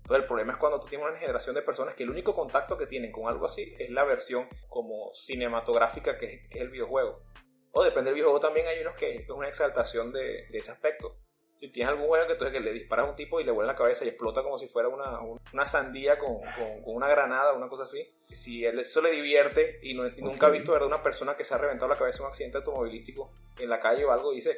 [0.01, 2.77] Entonces el problema es cuando tú tienes una generación de personas que el único contacto
[2.77, 7.23] que tienen con algo así es la versión como cinematográfica que, es el videojuego.
[7.71, 11.15] O depende del videojuego también hay unos que es una exaltación de, ese aspecto.
[11.57, 13.71] Si tienes algún juego que, entonces, que le disparas a un tipo y le vuelve
[13.71, 17.69] la cabeza y explota como si fuera una, una sandía con, con, una granada, una
[17.69, 18.11] cosa así.
[18.25, 20.87] Si él, eso le divierte y, nunca ha visto ¿verdad?
[20.87, 24.03] una persona que se ha reventado la cabeza en un accidente automovilístico en la calle
[24.05, 24.57] o algo y dice,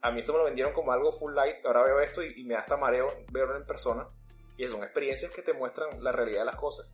[0.00, 2.44] a mí esto me lo vendieron como algo full light, ahora veo esto y, y
[2.44, 4.08] me da hasta mareo verlo en persona
[4.56, 6.88] y son experiencias que te muestran la realidad de las cosas.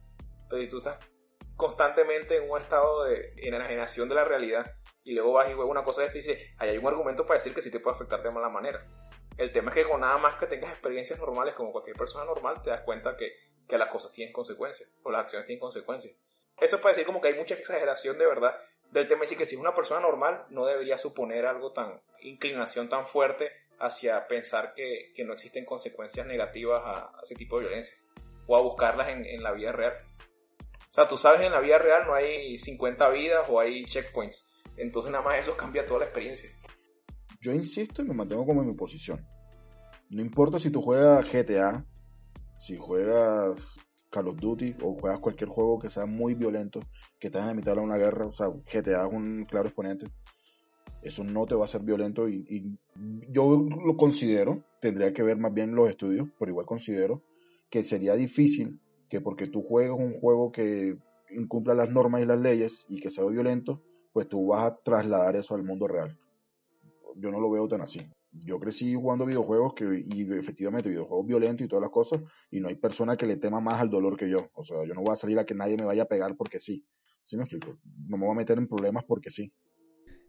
[0.48, 0.98] Pero si tú estás
[1.56, 5.84] constantemente en un estado de enajenación de la realidad y luego vas y juegas una
[5.84, 7.96] cosa de esta y dices, ahí hay un argumento para decir que sí te puede
[7.96, 8.86] afectar de mala manera.
[9.36, 12.60] El tema es que con nada más que tengas experiencias normales como cualquier persona normal,
[12.62, 13.32] te das cuenta que,
[13.66, 16.14] que las cosas tienen consecuencias o las acciones tienen consecuencias.
[16.60, 18.56] Esto es para decir como que hay mucha exageración de verdad
[18.90, 19.22] del tema.
[19.22, 23.50] Decir que si es una persona normal, no debería suponer algo tan, inclinación tan fuerte
[23.78, 27.96] hacia pensar que, no existen consecuencias negativas a, ese tipo de violencia
[28.46, 29.94] o a buscarlas en, la vida real.
[30.90, 34.51] O sea, tú sabes, en la vida real no hay 50 vidas o hay checkpoints.
[34.76, 36.50] Entonces nada más eso cambia toda la experiencia.
[37.40, 39.26] Yo insisto y me mantengo como en mi posición.
[40.10, 41.84] No importa si tú juegas GTA,
[42.56, 43.76] si juegas
[44.10, 46.80] Call of Duty o juegas cualquier juego que sea muy violento,
[47.18, 50.06] que estás en la mitad de una guerra, o sea, GTA es un claro exponente
[51.02, 52.78] eso no te va a ser violento y,
[53.28, 57.22] yo lo considero, tendría que ver más bien los estudios, pero igual considero
[57.70, 60.96] que sería difícil que porque tú juegues un juego que
[61.30, 65.36] incumpla las normas y las leyes y que sea violento, pues tú vas a trasladar
[65.36, 66.18] eso al mundo real.
[67.16, 68.00] Yo no lo veo tan así.
[68.32, 72.68] Yo crecí jugando videojuegos que, y efectivamente videojuegos violentos y todas las cosas, y no
[72.68, 74.48] hay persona que le tema más al dolor que yo.
[74.54, 76.58] O sea, yo no voy a salir a que nadie me vaya a pegar porque
[76.58, 76.84] sí.
[77.22, 77.78] ¿Sí me explico?
[78.08, 79.52] No me voy a meter en problemas porque sí.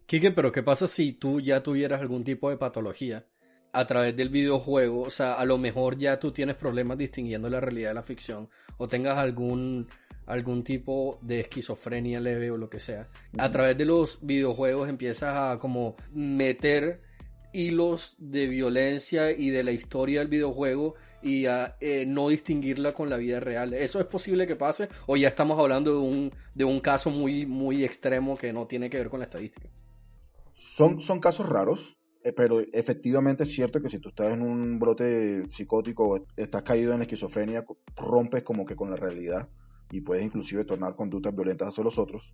[0.05, 3.25] Quique, pero ¿qué pasa si tú ya tuvieras algún tipo de patología
[3.71, 5.01] a través del videojuego?
[5.01, 8.49] O sea, a lo mejor ya tú tienes problemas distinguiendo la realidad de la ficción
[8.77, 9.87] o tengas algún
[10.25, 13.09] algún tipo de esquizofrenia leve o lo que sea.
[13.37, 17.01] A través de los videojuegos empiezas a como meter
[17.53, 23.09] hilos de violencia y de la historia del videojuego y a eh, no distinguirla con
[23.09, 23.73] la vida real.
[23.73, 24.89] ¿Eso es posible que pase?
[25.05, 28.89] ¿O ya estamos hablando de un, de un caso muy, muy extremo que no tiene
[28.89, 29.69] que ver con la estadística?
[30.55, 34.79] Son, son casos raros, eh, pero efectivamente es cierto que si tú estás en un
[34.79, 37.63] brote psicótico, estás caído en esquizofrenia,
[37.95, 39.47] rompes como que con la realidad
[39.93, 42.31] y puedes inclusive tornar conductas violentas hacia los otros,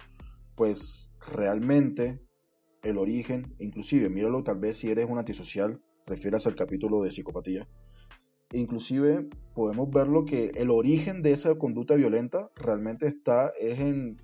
[0.55, 2.21] pues realmente
[2.83, 7.67] el origen, inclusive míralo tal vez si eres un antisocial, refieras al capítulo de psicopatía,
[8.53, 14.15] inclusive podemos verlo que el origen de esa conducta violenta realmente está es en,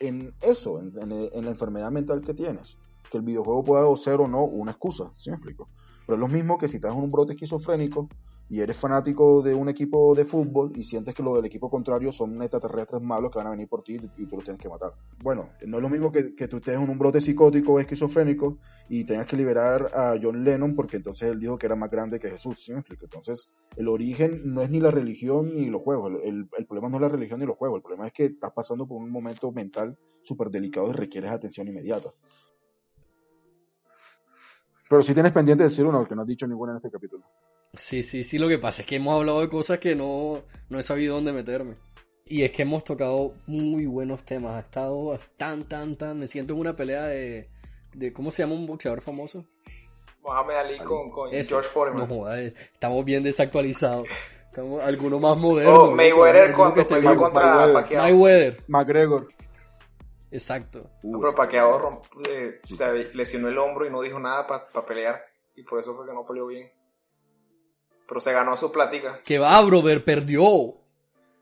[0.00, 2.78] en eso, en, en la enfermedad mental que tienes
[3.10, 5.68] que el videojuego pueda ser o no una excusa, ¿sí me explico?
[6.06, 8.08] Pero es lo mismo que si estás en un brote esquizofrénico
[8.50, 12.10] y eres fanático de un equipo de fútbol y sientes que los del equipo contrario
[12.10, 14.92] son extraterrestres malos que van a venir por ti y tú los tienes que matar.
[15.22, 18.58] Bueno, no es lo mismo que, tú estés en un brote psicótico esquizofrénico
[18.88, 22.18] y tengas que liberar a John Lennon porque entonces él dijo que era más grande
[22.18, 23.04] que Jesús, ¿sí me explico?
[23.04, 27.02] Entonces, el origen no es ni la religión ni los juegos, el, problema no es
[27.02, 29.96] la religión ni los juegos, el problema es que estás pasando por un momento mental
[30.22, 32.10] súper delicado y requieres atención inmediata.
[34.88, 37.24] Pero si tienes pendiente de decir uno, que no has dicho ninguna en este capítulo.
[37.74, 40.78] Sí, sí, sí, lo que pasa es que hemos hablado de cosas que no, no
[40.78, 41.76] he sabido dónde meterme.
[42.24, 44.54] Y es que hemos tocado muy buenos temas.
[44.54, 46.18] Ha estado tan, tan, tan.
[46.18, 47.48] Me siento en una pelea de.
[47.92, 49.44] de ¿Cómo se llama un boxeador famoso?
[50.22, 52.08] Mohamed Ali con, con George Foreman.
[52.08, 54.06] No, estamos bien desactualizados.
[54.46, 55.84] Estamos, alguno más moderno.
[55.84, 58.02] Oh, Mayweather cuando peleó contra Pacquiao.
[58.02, 58.62] Mayweather.
[58.68, 59.28] McGregor.
[60.30, 60.88] Exacto.
[61.02, 65.24] No, pero Pacquiao eh, se lesionó el hombro y no dijo nada para pelear.
[65.56, 66.70] Y por eso fue que no peleó bien.
[68.10, 69.20] Pero se ganó su plática.
[69.24, 70.74] Que va, brother, perdió.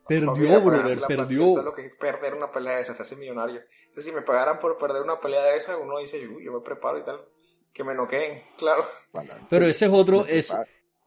[0.06, 1.48] Perdió, brother, perdió.
[1.48, 3.62] Eso es lo que es perder una pelea de esa, te hace millonario.
[3.86, 6.60] Entonces, si me pagaran por perder una pelea de esa, uno dice, Uy, yo me
[6.60, 7.24] preparo y tal.
[7.72, 8.84] Que me noqueen, claro.
[9.48, 10.54] Pero ese es otro, es,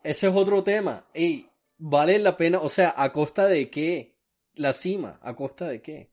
[0.04, 1.06] ese es otro tema.
[1.14, 1.48] Ey,
[1.78, 4.18] vale la pena, o sea, ¿a costa de qué?
[4.56, 6.11] La cima, ¿a costa de qué?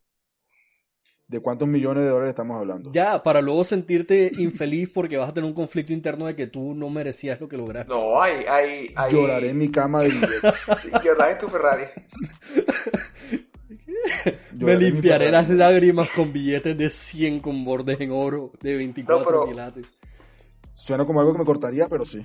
[1.28, 2.90] ¿De cuántos millones de dólares estamos hablando?
[2.90, 6.74] Ya, para luego sentirte infeliz porque vas a tener un conflicto interno de que tú
[6.74, 7.92] no merecías lo que lograste.
[7.92, 9.12] No, hay, hay, hay...
[9.12, 10.10] Lloraré en mi cama de
[10.78, 11.84] sí, lloraré en tu Ferrari.
[14.52, 19.86] Me limpiaré las lágrimas con billetes de 100 con bordes en oro de 24 quilates.
[20.72, 22.24] Suena como algo que me cortaría, pero sí.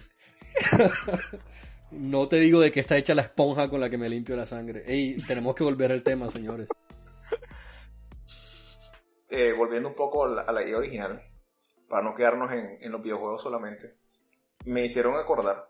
[1.91, 4.45] no te digo de que está hecha la esponja con la que me limpio la
[4.45, 4.83] sangre.
[4.87, 6.69] Ey, tenemos que volver al tema, señores.
[9.35, 11.19] Eh, volviendo un poco a la, idea original,
[11.89, 13.97] para no quedarnos en, los videojuegos solamente,
[14.65, 15.63] me hicieron acordar,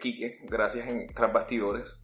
[0.00, 2.00] Kike, gracias en Tras Bastidores,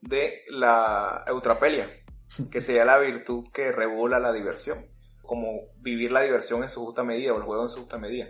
[0.00, 2.02] de la eutrapelia,
[2.50, 4.86] que sería la virtud que regula la diversión,
[5.20, 8.28] como vivir la diversión en su justa medida o el juego en su justa medida.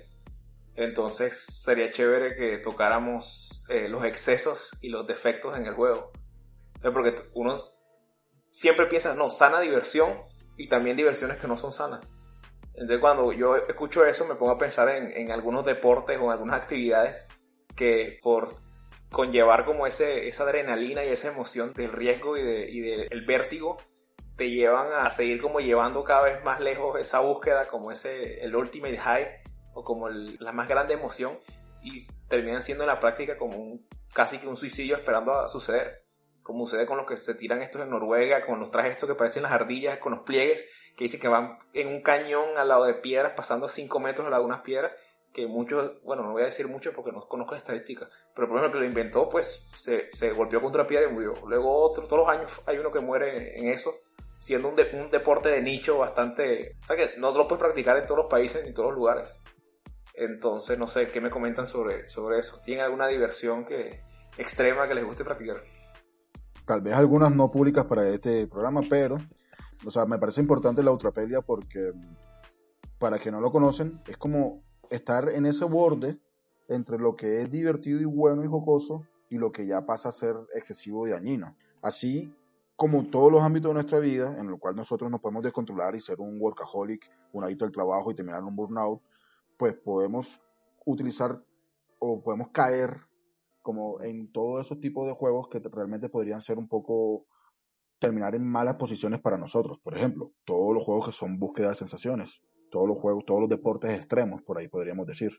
[0.75, 6.11] Entonces sería chévere que tocáramos eh, los excesos y los defectos en el juego.
[6.83, 7.55] porque uno
[8.51, 12.09] siempre piensa, no, sana diversión y también diversiones que no son sanas.
[12.75, 16.57] Entonces cuando yo escucho eso me pongo a pensar en, algunos deportes o en algunas
[16.57, 17.27] actividades
[17.77, 18.57] que por
[19.11, 23.77] conllevar como ese, esa adrenalina y esa emoción del riesgo y, de, del vértigo
[24.37, 28.57] te llevan a seguir como llevando cada vez más lejos esa búsqueda como ese el
[28.57, 29.29] ultimate high
[29.75, 31.39] o como la más grande emoción
[31.83, 36.02] y terminan siendo en la práctica como un, casi que un suicidio esperando a suceder
[36.43, 39.15] como sucede con los que se tiran estos en Noruega, con los trajes estos que
[39.15, 40.65] parecen las ardillas, con los pliegues,
[40.97, 44.33] que dicen que van en un cañón al lado de piedras, pasando 5 metros al
[44.33, 44.93] lado de unas piedras,
[45.33, 48.59] que muchos, bueno, no voy a decir mucho porque no conozco la estadística, pero por
[48.59, 51.33] ejemplo que lo inventó, pues se, se golpeó contra piedra y murió.
[51.47, 53.95] Luego otro, todos los años hay uno que muere en eso,
[54.39, 58.05] siendo un, un deporte de nicho bastante, o sea que no lo puedes practicar en
[58.05, 59.29] todos los países ni en todos los lugares.
[60.15, 62.61] Entonces, no sé, ¿qué me comentan sobre, sobre eso?
[62.63, 64.03] ¿Tienen alguna diversión que,
[64.37, 65.63] extrema que les guste practicar?
[66.67, 69.17] Tal vez algunas no públicas para este programa, pero,
[69.85, 71.93] o sea, me parece importante la ultrapelia porque,
[72.99, 76.19] para que no lo conocen, es como estar en ese borde
[76.69, 80.13] entre lo que es divertido y bueno y jocoso y lo que ya pasa a
[80.13, 81.57] ser excesivo y dañino.
[81.81, 82.35] Así
[82.77, 86.01] como todos los ámbitos de nuestra vida, en el cual nosotros nos podemos descontrolar y
[86.01, 89.01] ser un workaholic, un adicto al trabajo y terminar un burnout,
[89.57, 90.41] pues podemos
[90.85, 91.41] utilizar
[91.99, 93.01] o podemos caer
[93.63, 97.27] como en todos esos tipos de juegos que realmente podrían ser un poco
[97.99, 99.79] terminar en malas posiciones para nosotros.
[99.83, 103.49] Por ejemplo, todos los juegos que son búsqueda de sensaciones, todos los juegos, todos los
[103.49, 105.33] deportes extremos, por ahí podríamos decir.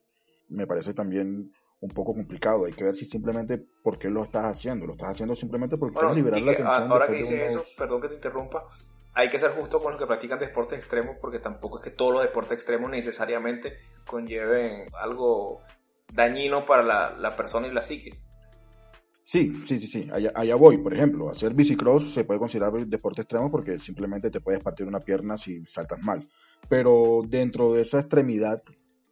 [0.50, 2.66] Me parece también un poco complicado.
[2.66, 4.86] Hay que ver si simplemente por qué lo estás haciendo.
[4.86, 6.92] Lo estás haciendo simplemente porque quieres liberar la atención.
[6.92, 8.68] Ahora que dices eso, perdón que te interrumpa,
[9.14, 12.14] hay que ser justo con los que practican deportes extremos porque tampoco es que todos
[12.14, 15.62] los deportes extremos necesariamente conlleven algo
[16.14, 18.24] dañino para la, la persona y la psiquis.
[19.22, 20.78] Sí, sí, sí, sí, allá, allá, voy.
[20.80, 25.00] Por ejemplo, hacer bicicross se puede considerar deporte extremo porque simplemente te puedes partir una
[25.00, 26.28] pierna si saltas mal.
[26.68, 28.62] Pero dentro de esa extremidad,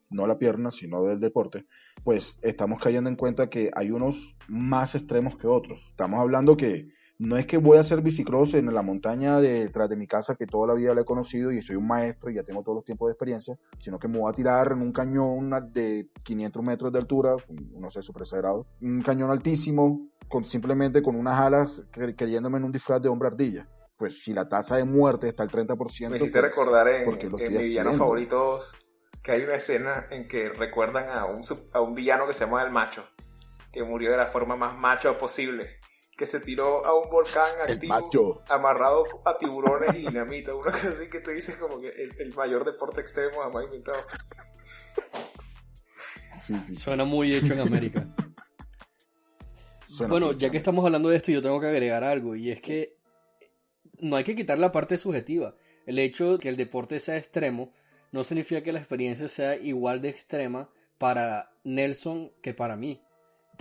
[0.09, 1.65] no la pierna, sino del deporte,
[2.03, 5.87] pues estamos cayendo en cuenta que hay unos más extremos que otros.
[5.87, 6.89] Estamos hablando que
[7.21, 10.47] no es que voy a hacer bicicross en la montaña detrás de mi casa que
[10.47, 12.83] toda la vida la he conocido y soy un maestro y ya tengo todos los
[12.83, 16.91] tiempos de experiencia, sino que me voy a tirar en un cañón de 500 metros
[16.91, 17.35] de altura,
[17.77, 22.71] no sé, super exagerado, un cañón altísimo, con, simplemente con unas alas creyéndome en un
[22.71, 23.69] disfraz de hombre ardilla.
[23.97, 26.09] Pues si la tasa de muerte está al 30%.
[26.09, 28.73] Me hiciste pues, recordar en, en mis villanos favoritos
[29.21, 32.63] que hay una escena en que recuerdan a un, a un villano que se llama
[32.63, 33.03] El Macho,
[33.71, 35.80] que murió de la forma más macho posible
[36.17, 40.53] que se tiró a un volcán activo, amarrado a tiburones y dinamita.
[40.53, 43.99] Una cosa así que tú dices como que el, mayor deporte extremo jamás inventado.
[46.75, 48.07] Suena muy hecho en América.
[50.07, 52.97] bueno, ya que estamos hablando de esto, yo tengo que agregar algo, y es que
[53.99, 55.55] no hay que quitar la parte subjetiva.
[55.85, 57.73] El hecho de que el deporte sea extremo
[58.11, 63.01] no significa que la experiencia sea igual de extrema para Nelson que para mí.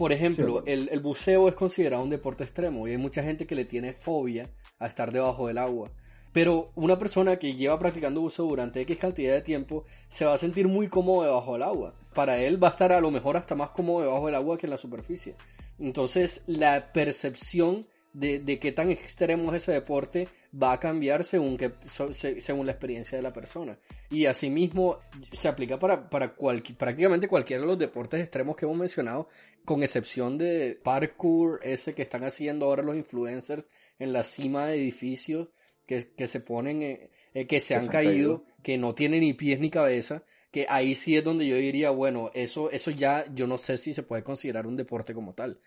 [0.01, 3.55] Por ejemplo, el, el, buceo es considerado un deporte extremo y hay mucha gente que
[3.55, 4.49] le tiene fobia
[4.79, 5.91] a estar debajo del agua.
[6.33, 10.39] Pero una persona que lleva practicando buceo durante X cantidad de tiempo se va a
[10.39, 11.95] sentir muy cómodo debajo del agua.
[12.15, 14.65] Para él va a estar a lo mejor hasta más cómodo debajo del agua que
[14.65, 15.35] en la superficie.
[15.79, 20.29] Entonces la percepción de, qué tan extremo es ese deporte
[20.61, 21.73] va a cambiar según, que,
[22.13, 23.79] según la experiencia de la persona.
[24.11, 24.99] Y asimismo
[25.33, 26.35] se aplica para, para
[26.77, 29.29] prácticamente cualquiera de los deportes extremos que hemos mencionado,
[29.65, 34.77] con excepción de parkour, ese que están haciendo ahora los influencers en la cima de
[34.77, 35.49] edificios
[35.87, 39.61] que, que se ponen, eh, eh, que se han caído, que no tienen ni pies
[39.61, 43.57] ni cabeza que ahí sí es donde yo diría, bueno, eso, eso ya yo no
[43.57, 45.61] sé si se puede considerar un deporte como tal.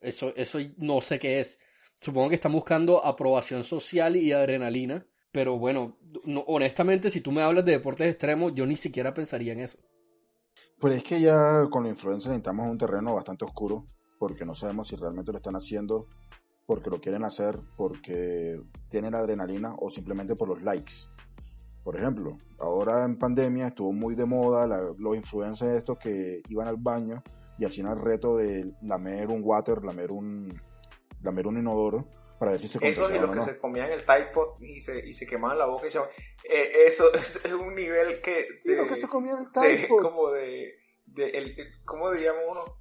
[0.00, 1.60] Eso, eso no sé qué es.
[2.00, 5.98] Supongo que están buscando aprobación social y adrenalina, pero bueno,
[6.46, 9.78] honestamente, si tú me hablas de deportes extremos, yo ni siquiera pensaría en eso.
[10.78, 13.86] Pues es que ya con la influencia necesitamos un terreno bastante oscuro,
[14.18, 16.08] porque no sabemos si realmente lo están haciendo
[16.70, 20.92] porque lo quieren hacer, porque tienen adrenalina o simplemente por los likes.
[21.82, 26.76] Por ejemplo, ahora en pandemia estuvo muy de moda los influencers estos que iban al
[26.76, 27.24] baño
[27.58, 30.62] y hacían el reto de lamer un water, lamer un,
[31.22, 32.08] lamer un inodoro
[32.38, 35.06] para ver si se Eso y los que se comían el Tide Pod y se,
[35.06, 38.46] y se quemaban la boca y se eh, Eso es, un nivel que...
[38.64, 40.02] De, lo que se comían el Tide Pod.
[40.02, 40.74] Como de...
[41.06, 42.80] de el, ¿Cómo diríamos uno?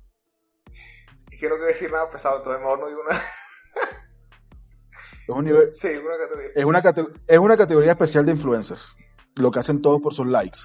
[1.40, 3.24] quiero que decir nada pesado, entonces mejor no digo nada.
[5.28, 6.52] Es, un nivel, sí, una categoría.
[6.56, 6.84] Es, una
[7.28, 8.96] es una categoría especial de influencers.
[9.36, 10.60] Lo que hacen todos por sus likes.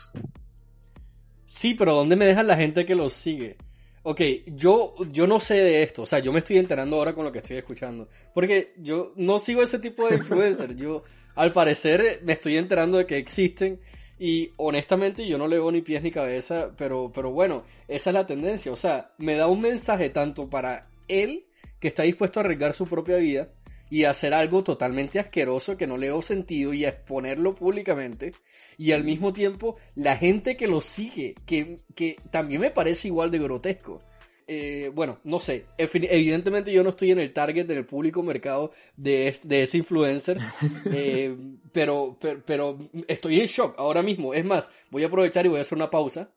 [1.49, 3.59] Sí, pero ¿dónde me dejan la gente que los sigue?
[4.07, 7.25] Ok, yo, yo no sé de esto, o sea, yo me estoy enterando ahora con
[7.25, 8.07] lo que estoy escuchando.
[8.35, 10.77] Porque yo no sigo ese tipo de influencers.
[10.77, 13.81] yo, al parecer, me estoy enterando de que existen.
[14.19, 18.15] Y honestamente yo no le veo ni pies ni cabeza, pero, pero bueno, esa es
[18.15, 18.71] la tendencia.
[18.73, 21.47] O sea, me da un mensaje tanto para él,
[21.81, 23.49] que está dispuesto a arriesgar su propia vida,
[23.95, 28.33] y hacer algo totalmente asqueroso que no le veo sentido y exponerlo públicamente.
[28.77, 33.31] Y al mismo tiempo, la gente que lo sigue, que, que también me parece igual
[33.31, 34.03] de grotesco.
[34.49, 35.67] Eh, bueno, no sé.
[35.79, 40.39] Evidentemente yo no estoy en el target del público mercado de, de ese influencer.
[40.93, 41.37] Eh,
[41.71, 44.35] pero, pero, pero estoy en shock ahora mismo.
[44.35, 46.33] Es más, voy a aprovechar y voy a hacer una pausa.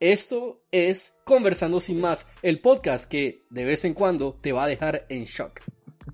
[0.00, 4.68] Esto es Conversando sin más, el podcast que de vez en cuando te va a
[4.68, 5.60] dejar en shock.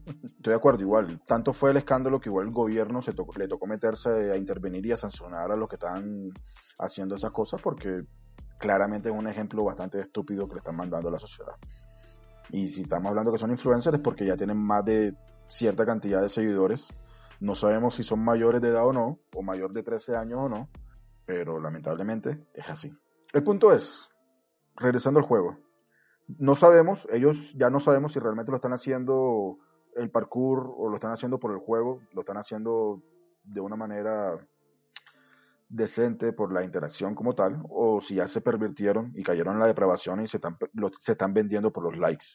[0.06, 1.20] Estoy de acuerdo, igual.
[1.26, 4.92] Tanto fue el escándalo que igual el gobierno se le tocó meterse a intervenir y
[4.92, 6.30] a sancionar a los que están
[6.78, 8.02] haciendo esas cosas porque
[8.58, 11.54] claramente es un ejemplo bastante estúpido que le están mandando a la sociedad.
[12.50, 15.14] Y si estamos hablando que son influencers es porque ya tienen más de
[15.48, 16.88] cierta cantidad de seguidores.
[17.40, 20.48] No sabemos si son mayores de edad o no, o mayor de 13 años o
[20.48, 20.68] no,
[21.26, 22.96] pero lamentablemente es así.
[23.32, 24.08] El punto es,
[24.76, 25.58] regresando al juego,
[26.26, 29.58] no sabemos, ellos ya no sabemos si realmente lo están haciendo
[29.96, 33.02] el parkour o lo están haciendo por el juego, lo están haciendo
[33.42, 34.38] de una manera
[35.68, 39.66] decente por la interacción como tal, o si ya se pervirtieron y cayeron en la
[39.66, 40.56] depravación y se están,
[41.00, 42.26] se están vendiendo por los likes.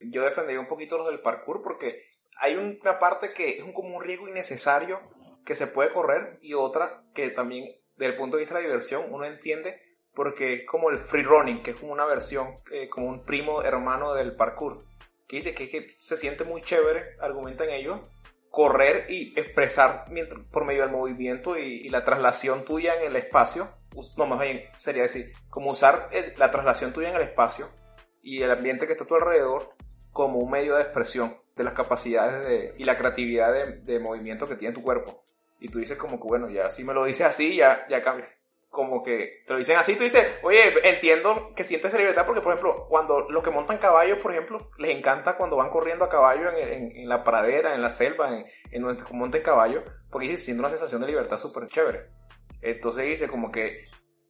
[0.00, 2.02] Yo defendería un poquito los del parkour porque
[2.38, 4.98] hay una parte que es un, como un riesgo innecesario
[5.44, 8.68] que se puede correr y otra que también desde el punto de vista de la
[8.68, 9.80] diversión uno entiende
[10.14, 13.62] porque es como el free running, que es como una versión, eh, como un primo
[13.62, 14.84] hermano del parkour,
[15.30, 18.00] que dice que, que se siente muy chévere, argumentan ellos,
[18.50, 20.06] correr y expresar
[20.50, 23.68] por medio del movimiento y, la traslación tuya en el espacio,
[24.16, 27.68] no más bien sería decir, como usar la traslación tuya en el espacio
[28.24, 29.72] y el ambiente que está a tu alrededor
[30.10, 34.48] como un medio de expresión de las capacidades de, y la creatividad de, de, movimiento
[34.48, 35.22] que tiene tu cuerpo.
[35.60, 38.28] Y tú dices como que, bueno, ya si me lo dices así, ya, ya cambia
[38.70, 42.40] como que te lo dicen así, tú dices, oye, entiendo que sientes esa libertad porque,
[42.40, 46.08] por ejemplo, cuando los que montan caballos, por ejemplo, les encanta cuando van corriendo a
[46.08, 50.44] caballo en, en, la pradera, en la selva, en, en donde monten caballo, porque dice,
[50.44, 52.10] siente una sensación de libertad súper chévere.
[52.62, 53.84] Entonces dice como que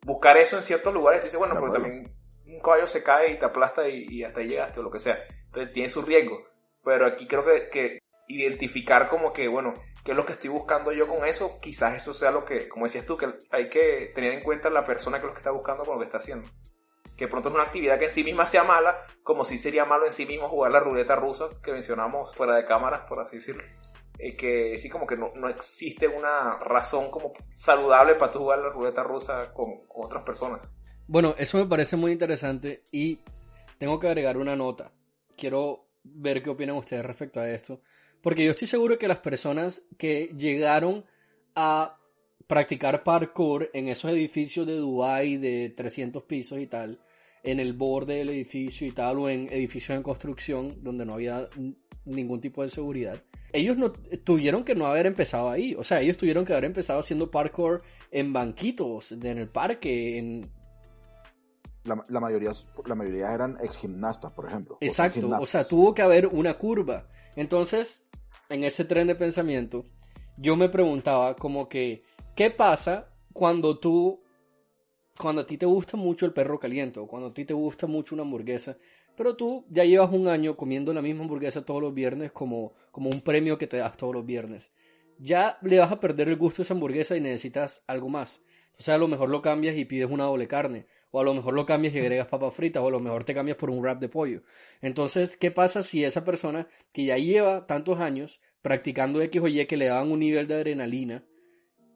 [0.07, 2.11] buscar eso en ciertos lugares, tú dices, bueno, pero también
[2.47, 5.19] un caballo se cae y te aplasta y, hasta ahí llegaste o lo que sea.
[5.47, 6.43] Entonces tiene su riesgo.
[6.83, 9.75] Pero aquí creo que, que identificar como que, bueno,
[10.05, 12.87] qué es lo que estoy buscando yo con eso, quizás eso sea lo que, como
[12.87, 15.85] decías tú, que hay que tener en cuenta la persona que lo que está buscando
[15.85, 16.49] con lo que está haciendo.
[17.17, 20.07] Que pronto es una actividad que en sí misma sea mala, como si sería malo
[20.07, 23.63] en sí mismo jugar la ruleta rusa que mencionamos fuera de cámaras, por así decirlo.
[24.19, 28.61] y que sí, como que no, no, existe una razón como saludable para tú jugar
[28.61, 30.73] la ruleta rusa con, con otras personas.
[31.07, 33.19] Bueno, eso me parece muy interesante y
[33.79, 34.93] tengo que agregar una nota.
[35.37, 37.81] Quiero ver qué opinan ustedes respecto a esto.
[38.23, 41.05] Porque yo estoy seguro que las personas que llegaron
[41.55, 41.99] a
[42.47, 47.01] practicar parkour en esos edificios de Dubai de 300 pisos y tal,
[47.43, 51.49] en el borde del edificio y tal, o en edificios en construcción donde no había
[52.05, 55.75] ningún tipo de seguridad, ellos no tuvieron que no haber empezado ahí.
[55.77, 60.51] O sea, ellos tuvieron que haber empezado haciendo parkour en banquitos, en el parque, en
[61.85, 62.51] la, mayoría,
[62.87, 64.79] la mayoría eran ex gimnastas, por ejemplo.
[64.81, 67.07] Exacto, o sea, tuvo que haber una curva.
[67.37, 68.07] Entonces,
[68.49, 69.85] en ese tren de pensamiento,
[70.37, 72.03] yo me preguntaba como que,
[72.35, 74.23] ¿qué pasa cuando tú,
[75.19, 77.87] cuando a ti te gusta mucho el perro caliente o cuando a ti te gusta
[77.87, 78.77] mucho una hamburguesa,
[79.17, 83.11] pero tú ya llevas un año comiendo la misma hamburguesa todos los viernes como, como
[83.11, 84.73] un premio que te das todos los viernes?
[85.19, 88.43] Ya le vas a perder el gusto a esa hamburguesa y necesitas algo más.
[88.79, 90.87] O sea, a lo mejor lo cambias y pides una doble carne.
[91.11, 92.83] O a lo mejor lo cambias y agregas papas fritas.
[92.83, 94.43] O a lo mejor te cambias por un wrap de pollo.
[94.81, 99.67] Entonces, ¿qué pasa si esa persona que ya lleva tantos años practicando X o Y
[99.67, 101.25] que le daban un nivel de adrenalina,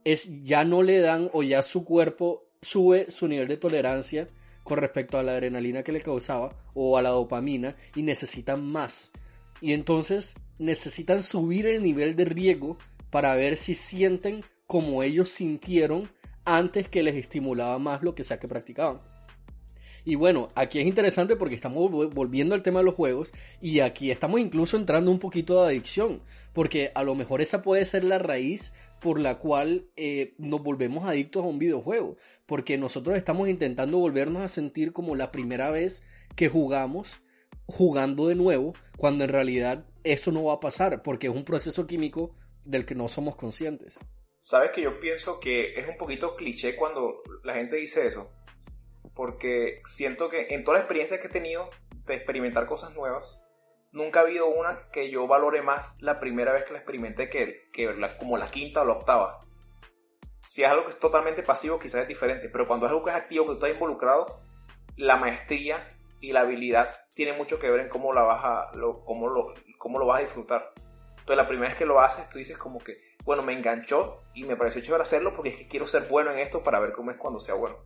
[0.05, 4.29] es, ya no le dan o ya su cuerpo sube su nivel de tolerancia
[4.63, 9.13] con respecto a la adrenalina que le causaba o a la dopamina y necesitan más.
[9.61, 12.77] Y entonces necesitan subir el nivel de riego
[13.11, 16.09] para ver si sienten como ellos sintieron
[16.45, 19.01] antes que les estimulaba más lo que sea que practicaban.
[20.07, 23.33] Y bueno, aquí es interesante porque estamos volviendo al tema de los juegos
[23.63, 26.21] y aquí estamos incluso entrando un poquito de adicción,
[26.53, 31.09] porque a lo mejor esa puede ser la raíz por la cual eh, nos volvemos
[31.09, 36.03] adictos a un videojuego, porque nosotros estamos intentando volvernos a sentir como la primera vez
[36.37, 37.23] que jugamos,
[37.67, 41.87] jugando de nuevo, cuando en realidad eso no va a pasar, porque es un proceso
[41.87, 42.35] químico
[42.67, 43.99] del que no somos conscientes.
[44.45, 48.31] Sabes que yo pienso que es un poquito cliché cuando la gente dice eso,
[49.15, 51.71] porque siento que en todas las experiencias que he tenido
[52.05, 53.41] de experimentar cosas nuevas,
[53.91, 57.71] nunca ha habido una que yo valore más la primera vez que la experimenté que,
[57.73, 57.89] que
[58.19, 59.47] como la quinta o la octava.
[60.43, 63.13] Si es algo que es totalmente pasivo, quizás es diferente, pero cuando es algo que
[63.13, 64.43] es activo, que tú estás involucrado,
[64.97, 65.89] la maestría
[66.21, 69.55] y la habilidad tiene mucho que ver en cómo, la vas a, lo, cómo, lo,
[69.79, 70.75] cómo lo vas a disfrutar.
[71.13, 74.45] Entonces la primera vez que lo haces, tú dices como que, bueno, me enganchó y
[74.45, 77.11] me pareció chévere hacerlo porque es que quiero ser bueno en esto para ver cómo
[77.11, 77.79] es cuando sea bueno.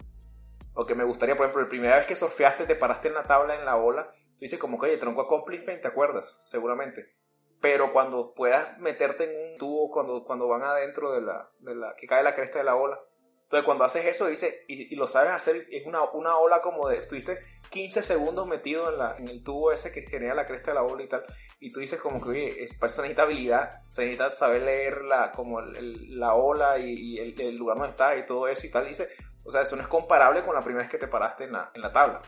[0.74, 3.26] O que me gustaría, por ejemplo, la primera vez que surfeaste, te paraste en la
[3.26, 6.38] tabla, en la ola, tú dices como que, oye, tronco accomplishment, ¿te acuerdas?
[6.40, 7.16] Seguramente.
[7.60, 11.94] Pero cuando puedas meterte en un tubo, cuando, cuando van adentro de la, de la,
[11.96, 13.00] que cae la cresta de la ola,
[13.48, 16.98] entonces cuando haces eso, dice, y, lo sabes hacer, es una, una ola como de,
[16.98, 17.38] estuviste
[17.70, 20.82] 15 segundos metido en, la, en el tubo ese que genera la cresta de la
[20.82, 21.24] ola y tal,
[21.58, 25.02] y tú dices como que, oye, es, para eso necesita habilidad, se necesita saber leer
[25.02, 29.08] la, como la ola y, el, lugar donde está y todo eso y tal, dice,
[29.44, 31.70] o sea, eso no es comparable con la primera vez que te paraste en la,
[31.72, 32.20] en la tabla.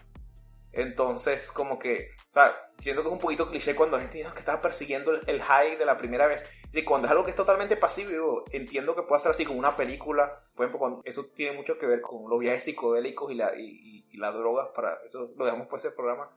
[0.73, 4.61] Entonces, como que, o sea, siento que es un poquito cliché cuando la que estaba
[4.61, 6.45] persiguiendo el, high de la primera vez.
[6.73, 9.77] Y cuando es algo que es totalmente pasivo, entiendo que puede ser así como una
[9.77, 10.45] película.
[10.55, 14.17] Por ejemplo, cuando eso tiene mucho que ver con los viajes psicodélicos y la, y,
[14.17, 16.31] las drogas, para eso lo dejamos por ese programa.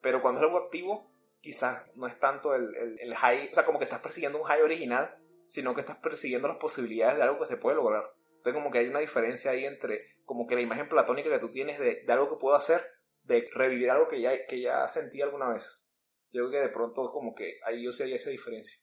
[0.00, 1.10] Pero cuando es algo activo,
[1.40, 4.44] quizás no es tanto el, el, el high, o sea, como que estás persiguiendo un
[4.44, 5.16] high original,
[5.46, 8.12] sino que estás persiguiendo las posibilidades de algo que se puede lograr.
[8.28, 11.50] Entonces, como que hay una diferencia ahí entre, como que la imagen platónica que tú
[11.50, 12.94] tienes de, de algo que puedo hacer
[13.24, 15.84] de revivir algo que ya, que ya sentí alguna vez.
[16.30, 18.76] Yo creo que de pronto como que ahí yo sí esa diferencia.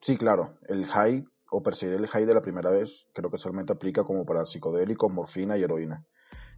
[0.00, 3.72] Sí, claro, el high o perseguir el high de la primera vez creo que solamente
[3.72, 6.06] aplica como para psicodélicos, morfina y heroína.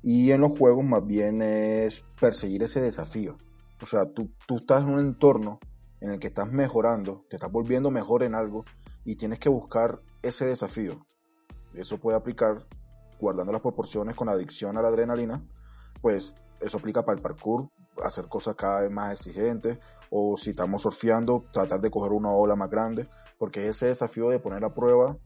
[0.02, 3.38] Y en los juegos más bien es perseguir ese desafío.
[3.82, 5.58] O sea, tú, tú estás en un entorno
[6.00, 8.64] en el que estás mejorando, te estás volviendo mejor en algo
[9.04, 11.06] y tienes que buscar ese desafío.
[11.74, 12.66] Eso puede aplicar
[13.18, 15.42] guardando las proporciones con adicción a la adrenalina,
[16.00, 17.68] pues eso aplica para el parkour,
[18.02, 19.78] hacer cosas cada vez más exigentes,
[20.10, 23.08] o si estamos surfeando, tratar de coger una ola más grande,
[23.38, 25.16] porque ese desafío de poner a prueba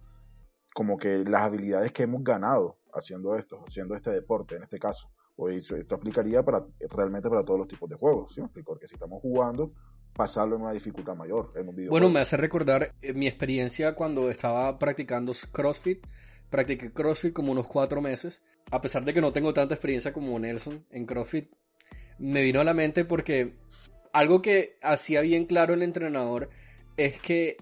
[0.75, 5.11] como que las habilidades que hemos ganado haciendo esto, haciendo este deporte en este caso.
[5.39, 9.21] O esto, aplicaría para realmente para todos los tipos de juegos, ¿sí Porque si estamos
[9.21, 9.73] jugando,
[10.15, 11.91] pasarlo en una dificultad mayor en un videojuego.
[11.91, 16.07] Bueno, me hace recordar eh, mi experiencia cuando estaba practicando CrossFit
[16.51, 18.43] Practiqué CrossFit como unos cuatro meses.
[18.71, 21.51] A pesar de que no tengo tanta experiencia como Nelson en CrossFit,
[22.19, 23.55] me vino a la mente porque
[24.13, 26.49] algo que hacía bien claro el entrenador
[26.97, 27.59] es que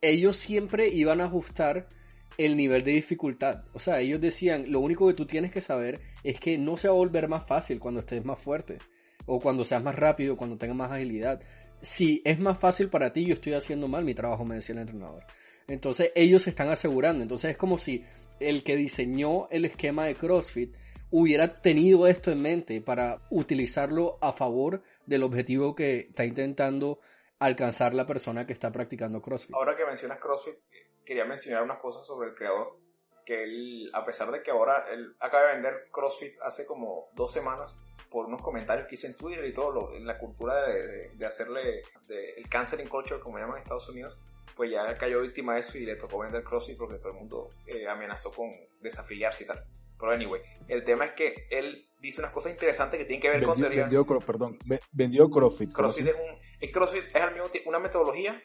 [0.00, 1.88] ellos siempre iban a ajustar
[2.36, 3.64] el nivel de dificultad.
[3.72, 6.88] O sea, ellos decían, lo único que tú tienes que saber es que no se
[6.88, 8.78] va a volver más fácil cuando estés más fuerte,
[9.26, 11.40] o cuando seas más rápido, cuando tengas más agilidad.
[11.80, 14.82] Si es más fácil para ti, yo estoy haciendo mal mi trabajo, me decía el
[14.82, 15.24] entrenador.
[15.68, 17.22] Entonces ellos se están asegurando.
[17.22, 18.04] Entonces es como si
[18.40, 20.74] el que diseñó el esquema de CrossFit
[21.10, 26.98] hubiera tenido esto en mente para utilizarlo a favor del objetivo que está intentando
[27.38, 29.54] alcanzar la persona que está practicando CrossFit.
[29.54, 30.56] Ahora que mencionas CrossFit,
[31.04, 32.83] quería mencionar unas cosas sobre el creador.
[33.24, 37.32] Que él, a pesar de que ahora él acaba de vender CrossFit hace como dos
[37.32, 37.76] semanas,
[38.10, 41.26] por unos comentarios que hice en Twitter y todo, lo, en la cultura de, de,
[41.26, 44.18] hacerle el canceling culture, como llaman en Estados Unidos,
[44.56, 47.50] pues ya cayó víctima de eso y le tocó vender CrossFit porque todo el mundo
[47.66, 48.50] eh, amenazó con
[48.80, 49.64] desafiliarse y tal.
[49.98, 53.42] Pero anyway, el tema es que él dice unas cosas interesantes que tienen que ver
[53.42, 53.82] con teoría.
[53.82, 54.58] Vendió, perdón,
[54.92, 55.72] vendió CrossFit.
[55.72, 58.42] CrossFit es un, es CrossFit es al mismo tiempo una metodología,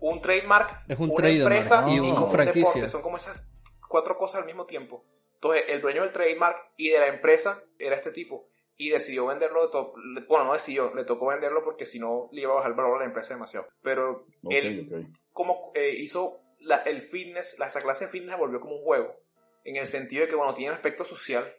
[0.00, 2.68] un trademark, es un una empresa y, un franquicia.
[2.68, 2.88] deporte.
[2.88, 3.46] Son como esas
[3.88, 5.04] cuatro cosas al mismo tiempo.
[5.34, 8.48] Entonces, el dueño del trademark y de la empresa era este tipo.
[8.76, 12.52] Y decidió venderlo, de bueno, no decidió, le tocó venderlo porque si no le iba
[12.52, 13.68] a bajar el valor a la empresa demasiado.
[13.82, 14.88] Pero él,
[15.32, 18.82] como eh, hizo la- el fitness, la, esa clase de fitness la volvió como un
[18.84, 19.16] juego.
[19.64, 21.52] En el sentido de que, bueno, tiene un aspecto social,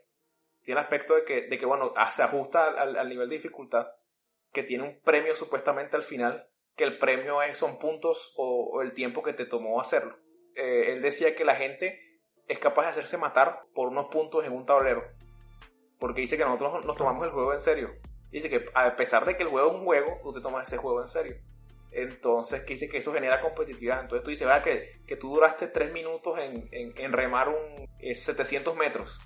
[0.64, 3.28] tiene el aspecto de que, de que bueno, ah, se ajusta al- al, al nivel
[3.30, 3.88] de dificultad,
[4.54, 8.82] que tiene un premio supuestamente al final, que el premio es, son puntos o, o
[8.82, 10.18] el tiempo que te tomó hacerlo.
[10.56, 12.09] Eh, él decía que la gente
[12.50, 15.04] es capaz de hacerse matar por unos puntos en un tablero,
[16.00, 17.92] porque dice que nosotros nos tomamos el juego en serio.
[18.32, 20.78] Dice que a pesar de que el juego es un juego, tú te tomas ese
[20.78, 21.38] juego en serio.
[21.92, 24.02] Entonces, que dice que eso genera competitividad.
[24.02, 24.64] Entonces tú dices, ¿verdad?
[24.64, 29.20] Que, que tú duraste 3 minutos en, en, remar un eh, 700 metros.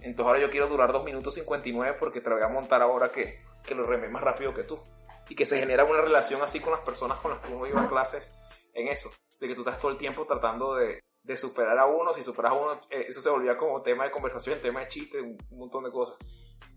[0.00, 3.42] Entonces ahora yo quiero durar 2 minutos 59 porque te voy a montar ahora que,
[3.66, 4.80] que lo remé más rápido que tú.
[5.28, 7.82] Y que se genera una relación así con las personas con las que uno iba
[7.82, 8.32] a clases
[8.72, 9.10] en eso.
[9.40, 12.12] De que tú estás todo el tiempo tratando de, de superar a uno.
[12.14, 15.20] Si superas a uno, eh, eso se volvía como tema de conversación, tema de chiste,
[15.20, 16.16] un, montón de cosas.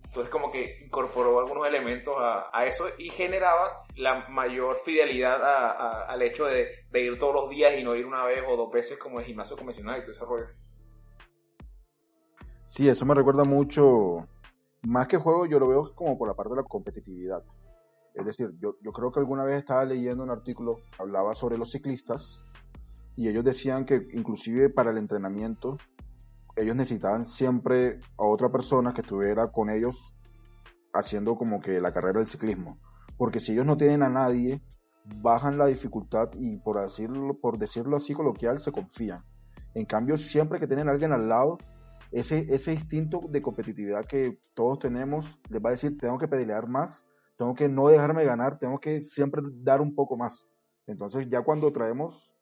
[0.04, 6.22] Entonces como que incorporó algunos elementos a, a eso y generaba la mayor fidelidad al
[6.22, 8.99] hecho de, de ir todos los días y no ir una vez o dos veces
[8.99, 10.47] como el gimnasio convencional y todo ese rollo.
[12.66, 14.28] Sí, eso me recuerda mucho,
[14.82, 17.43] más que juego, yo lo veo como por la parte de la competitividad.
[18.14, 21.72] Es decir, yo, yo creo que alguna vez estaba leyendo un artículo, hablaba sobre los
[21.72, 22.41] ciclistas,
[23.16, 25.78] y ellos decían que inclusive para el entrenamiento,
[26.55, 30.16] ellos necesitaban siempre a otra persona que estuviera con ellos
[30.93, 32.80] haciendo como que la carrera del ciclismo.
[33.18, 34.62] Porque si ellos no tienen a nadie,
[35.22, 39.24] bajan la dificultad y por decirlo, por decirlo así coloquial, se confían.
[39.74, 41.57] En cambio, siempre que tienen a alguien al lado,
[42.12, 46.68] ese, ese instinto de competitividad que todos tenemos les va a decir, tengo que pelear
[46.68, 47.05] más,
[47.38, 50.45] tengo que no dejarme ganar, tengo que siempre dar un poco más.
[50.88, 52.34] Entonces ya cuando traemos,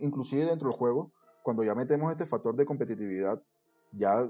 [0.00, 3.42] inclusive dentro del juego, cuando ya metemos este factor de competitividad,
[3.92, 4.28] ya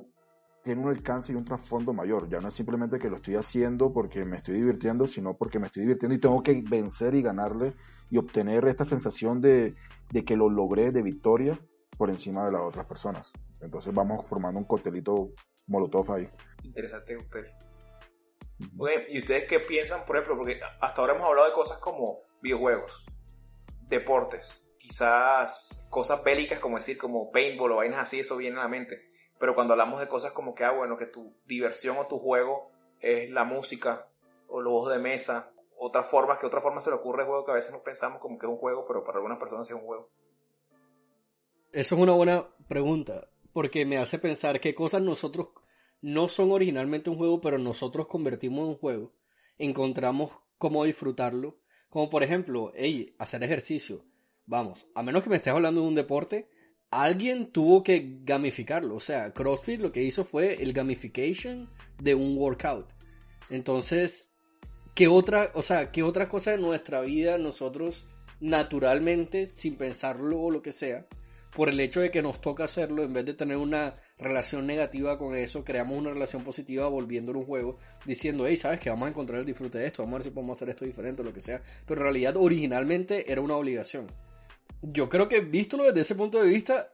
[0.63, 2.29] tiene un alcance y un trasfondo mayor.
[2.29, 5.67] Ya no es simplemente que lo estoy haciendo porque me estoy divirtiendo, sino porque me
[5.67, 7.75] estoy divirtiendo y tengo que vencer y ganarle
[8.11, 9.75] y obtener esta sensación de,
[10.11, 11.59] de que lo logré de victoria
[11.97, 13.33] por encima de las otras personas.
[13.61, 15.31] Entonces vamos formando un coctelito
[15.69, 16.29] molotov ahí.
[16.65, 17.47] Interesante usted.
[18.79, 20.37] Oye, ¿y ustedes qué piensan, por ejemplo?
[20.37, 23.07] Porque hasta ahora hemos hablado de cosas como videojuegos,
[23.89, 28.69] deportes, quizás cosas bélicas como decir, como paintball o vainas así, eso viene a la
[28.69, 29.11] mente.
[29.39, 32.71] Pero cuando hablamos de cosas como que, ah, bueno, que tu diversión o tu juego
[33.01, 34.09] es la música
[34.49, 37.45] o los juegos de mesa, otras formas, que otra forma se le ocurre el juego
[37.45, 39.75] que a veces no pensamos como que es un juego, pero para algunas personas es
[39.75, 40.09] un juego.
[41.73, 45.49] Eso es una buena pregunta, porque me hace pensar qué cosas nosotros
[46.01, 49.13] no son originalmente un juego, pero nosotros convertimos en un juego.
[49.59, 51.59] Encontramos cómo disfrutarlo.
[51.91, 54.05] Como por ejemplo, hey, hacer ejercicio.
[54.47, 56.49] Vamos, a menos que me estés hablando de un deporte,
[56.91, 58.95] alguien tuvo que gamificarlo.
[58.95, 61.69] O sea, CrossFit lo que hizo fue el gamification
[62.01, 62.93] de un workout.
[63.51, 64.33] Entonces,
[64.95, 68.07] ¿qué otra, o sea, qué otra cosa de nuestra vida nosotros
[68.39, 71.07] naturalmente, sin pensarlo o lo que sea,
[71.55, 75.19] por el hecho de que nos toca hacerlo, en vez de tener una relación negativa
[75.19, 79.11] con eso, creamos una relación positiva volviéndolo un juego, diciendo, hey, ¿sabes que Vamos a
[79.11, 81.33] encontrar el disfrute de esto, vamos a ver si podemos hacer esto diferente o lo
[81.33, 81.63] que sea.
[81.87, 84.07] Pero en realidad, originalmente era una obligación.
[84.93, 86.93] Yo creo que, visto desde ese punto de vista,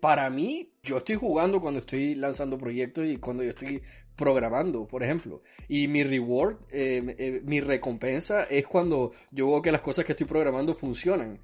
[0.00, 3.82] para mí, yo estoy jugando cuando estoy lanzando proyectos y cuando yo estoy
[4.16, 5.42] programando, por ejemplo.
[5.68, 10.12] Y mi reward, eh, eh, mi recompensa es cuando yo veo que las cosas que
[10.12, 11.40] estoy programando funcionan.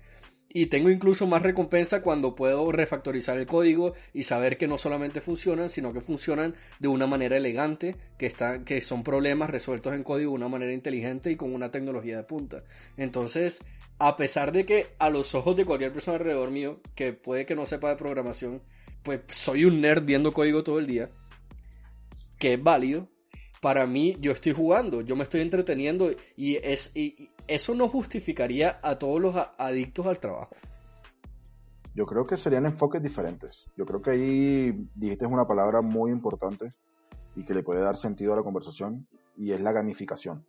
[0.52, 5.20] Y tengo incluso más recompensa cuando puedo refactorizar el código y saber que no solamente
[5.20, 10.02] funcionan, sino que funcionan de una manera elegante, que, están, que son problemas resueltos en
[10.02, 12.64] código de una manera inteligente y con una tecnología de punta.
[12.96, 13.62] Entonces,
[14.00, 17.54] a pesar de que a los ojos de cualquier persona alrededor mío, que puede que
[17.54, 18.62] no sepa de programación,
[19.02, 21.10] pues soy un nerd viendo código todo el día,
[22.38, 23.08] que es válido,
[23.60, 28.80] para mí yo estoy jugando, yo me estoy entreteniendo y, es, y eso no justificaría
[28.82, 30.56] a todos los adictos al trabajo.
[31.94, 33.70] Yo creo que serían enfoques diferentes.
[33.76, 36.72] Yo creo que ahí dijiste una palabra muy importante
[37.36, 40.46] y que le puede dar sentido a la conversación y es la gamificación.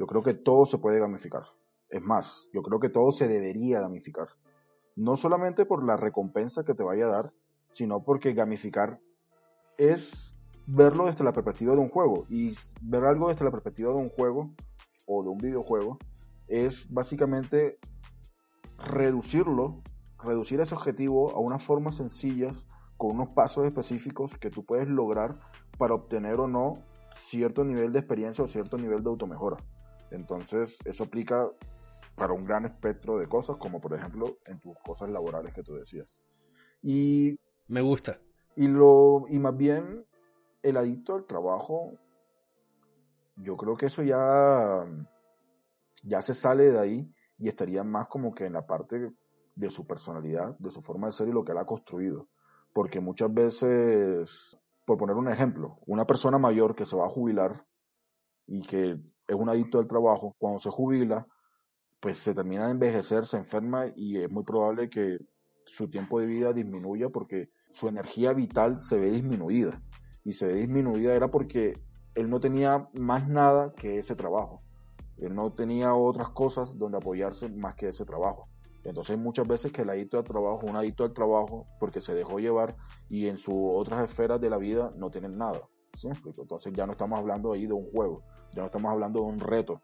[0.00, 1.44] Yo creo que todo se puede gamificar.
[1.92, 4.28] Es más, yo creo que todo se debería gamificar.
[4.96, 7.32] No solamente por la recompensa que te vaya a dar,
[7.70, 8.98] sino porque gamificar
[9.76, 10.34] es
[10.66, 12.24] verlo desde la perspectiva de un juego.
[12.30, 14.50] Y ver algo desde la perspectiva de un juego
[15.06, 15.98] o de un videojuego
[16.48, 17.78] es básicamente
[18.78, 19.82] reducirlo,
[20.18, 25.38] reducir ese objetivo a unas formas sencillas, con unos pasos específicos que tú puedes lograr
[25.76, 26.78] para obtener o no
[27.14, 29.58] cierto nivel de experiencia o cierto nivel de automejora.
[30.10, 31.50] Entonces, eso aplica
[32.14, 35.74] para un gran espectro de cosas, como por ejemplo en tus cosas laborales que tú
[35.74, 36.18] decías.
[36.82, 37.38] Y
[37.68, 38.20] me gusta.
[38.56, 40.04] Y lo y más bien
[40.62, 41.92] el adicto al trabajo
[43.36, 44.80] yo creo que eso ya
[46.04, 49.12] ya se sale de ahí y estaría más como que en la parte
[49.54, 52.28] de su personalidad, de su forma de ser y lo que él ha construido.
[52.72, 57.66] Porque muchas veces, por poner un ejemplo, una persona mayor que se va a jubilar
[58.46, 61.26] y que es un adicto al trabajo, cuando se jubila,
[62.02, 65.18] pues se termina de envejecer, se enferma y es muy probable que
[65.66, 69.80] su tiempo de vida disminuya porque su energía vital se ve disminuida.
[70.24, 71.80] Y se ve disminuida era porque
[72.16, 74.62] él no tenía más nada que ese trabajo.
[75.16, 78.48] Él no tenía otras cosas donde apoyarse más que ese trabajo.
[78.82, 82.40] Entonces muchas veces que el adicto al trabajo, un adicto al trabajo porque se dejó
[82.40, 82.74] llevar
[83.08, 85.60] y en sus otras esferas de la vida no tienen nada.
[86.02, 89.38] Entonces ya no estamos hablando ahí de un juego, ya no estamos hablando de un
[89.38, 89.80] reto.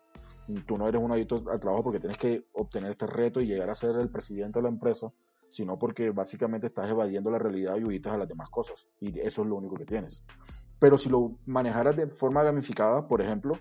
[0.66, 3.68] Tú no eres un adicto al trabajo porque tienes que obtener este reto y llegar
[3.68, 5.12] a ser el presidente de la empresa,
[5.48, 8.86] sino porque básicamente estás evadiendo la realidad y huitas a las demás cosas.
[9.00, 10.22] Y eso es lo único que tienes.
[10.78, 13.52] Pero si lo manejaras de forma gamificada, por ejemplo,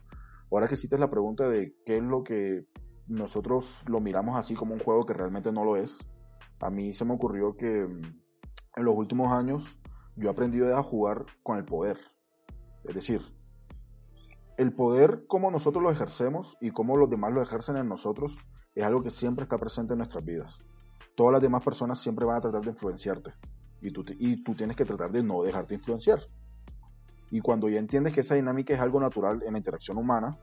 [0.51, 2.65] ahora que hiciste la pregunta de qué es lo que
[3.07, 6.07] nosotros lo miramos así como un juego que realmente no lo es,
[6.59, 8.01] a mí se me ocurrió que mm,
[8.77, 9.79] en los últimos años
[10.15, 11.97] yo he aprendido a jugar con el poder.
[12.83, 13.21] Es decir,
[14.57, 18.37] el poder, como nosotros lo ejercemos y cómo los demás lo ejercen en nosotros,
[18.73, 20.59] es algo que siempre está presente en nuestras vidas.
[21.15, 23.33] Todas las demás personas siempre van a tratar de influenciarte
[23.81, 26.21] y tú, y tú tienes que tratar de no dejarte influenciar.
[27.29, 30.37] Y cuando ya entiendes que esa dinámica es algo natural en la interacción humana,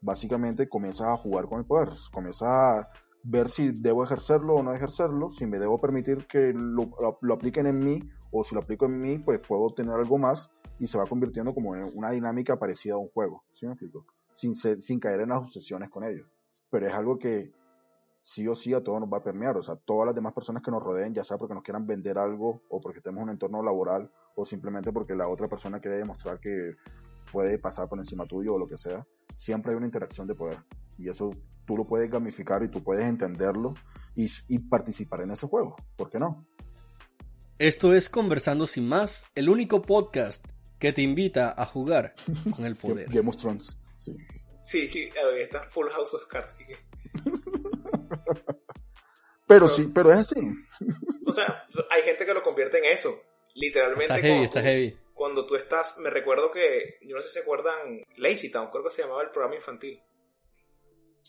[0.00, 2.88] básicamente comienzas a jugar con el poder, comienzas a
[3.22, 6.90] ver si debo ejercerlo o no ejercerlo, si me debo permitir que lo,
[7.20, 8.00] lo apliquen en mí
[8.36, 11.54] o si lo aplico en mí, pues puedo obtener algo más y se va convirtiendo
[11.54, 14.06] como en una dinámica parecida a un juego, ¿sí me explico?
[14.34, 16.26] Sin, caer en las obsesiones con ellos.
[16.68, 17.52] Pero es algo que
[18.20, 20.62] sí o sí a todos nos va a permear, o sea, todas las demás personas
[20.64, 23.62] que nos rodeen, ya sea porque nos quieran vender algo o porque tenemos un entorno
[23.62, 26.72] laboral o simplemente porque la otra persona quiere demostrar que
[27.30, 30.58] puede pasar por encima tuyo o lo que sea, siempre hay una interacción de poder.
[30.98, 31.30] Y eso
[31.64, 33.74] tú lo puedes gamificar y tú puedes entenderlo
[34.16, 35.76] y, y participar en ese juego.
[35.96, 36.44] ¿Por qué no?
[37.58, 40.44] Esto es Conversando sin más, el único podcast
[40.80, 42.14] que te invita a jugar
[42.50, 43.08] con el poder.
[43.08, 44.16] Game of Thrones, sí.
[44.64, 46.56] Sí, sí, está Full House of Cards.
[49.46, 50.40] pero, sí, pero es así.
[51.26, 53.22] O sea, hay gente que lo convierte en eso.
[53.54, 54.14] Literalmente.
[54.14, 54.98] Está heavy, está heavy.
[55.12, 58.82] Cuando tú estás, me recuerdo que, yo no sé si se acuerdan, Lazy Town, creo
[58.82, 60.02] que se llamaba el programa infantil.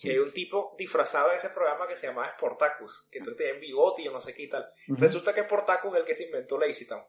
[0.03, 3.59] Y hay un tipo disfrazado en ese programa que se llamaba Sportacus, que entonces tenía
[3.59, 4.69] bigote y yo no sé qué y tal.
[4.87, 7.03] Resulta que Sportacus es el que se inventó Lazy Town.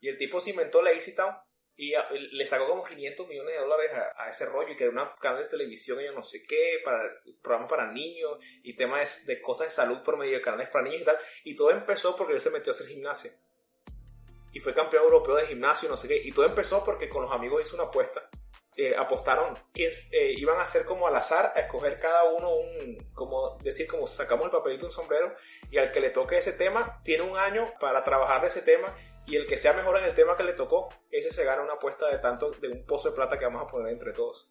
[0.00, 1.34] Y el tipo se inventó Lazy Town
[1.76, 1.94] y
[2.32, 5.42] le sacó como 500 millones de dólares a, ese rollo y que era una canal
[5.42, 7.02] de televisión y yo no sé qué, para
[7.42, 11.02] programas para niños y temas de, cosas de salud por medio de canales para niños
[11.02, 11.18] y tal.
[11.42, 13.32] Y todo empezó porque él se metió a hacer gimnasia.
[14.52, 16.20] Y fue campeón europeo de gimnasio y no sé qué.
[16.22, 18.28] Y todo empezó porque con los amigos hizo una apuesta.
[18.76, 23.10] Eh, apostaron que eh, iban a hacer como al azar, a escoger cada uno un,
[23.12, 25.34] como decir, como sacamos el papelito un sombrero
[25.70, 28.94] y al que le toque ese tema, tiene un año para trabajar de ese tema
[29.26, 31.74] y el que sea mejor en el tema que le tocó, ese se gana una
[31.74, 34.48] apuesta de tanto, de un pozo de plata que vamos a poner entre todos.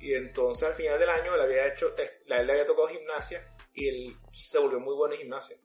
[0.00, 3.88] Y entonces al final del año él había hecho, él le había tocado gimnasia y
[3.88, 5.56] él se volvió muy bueno en gimnasia.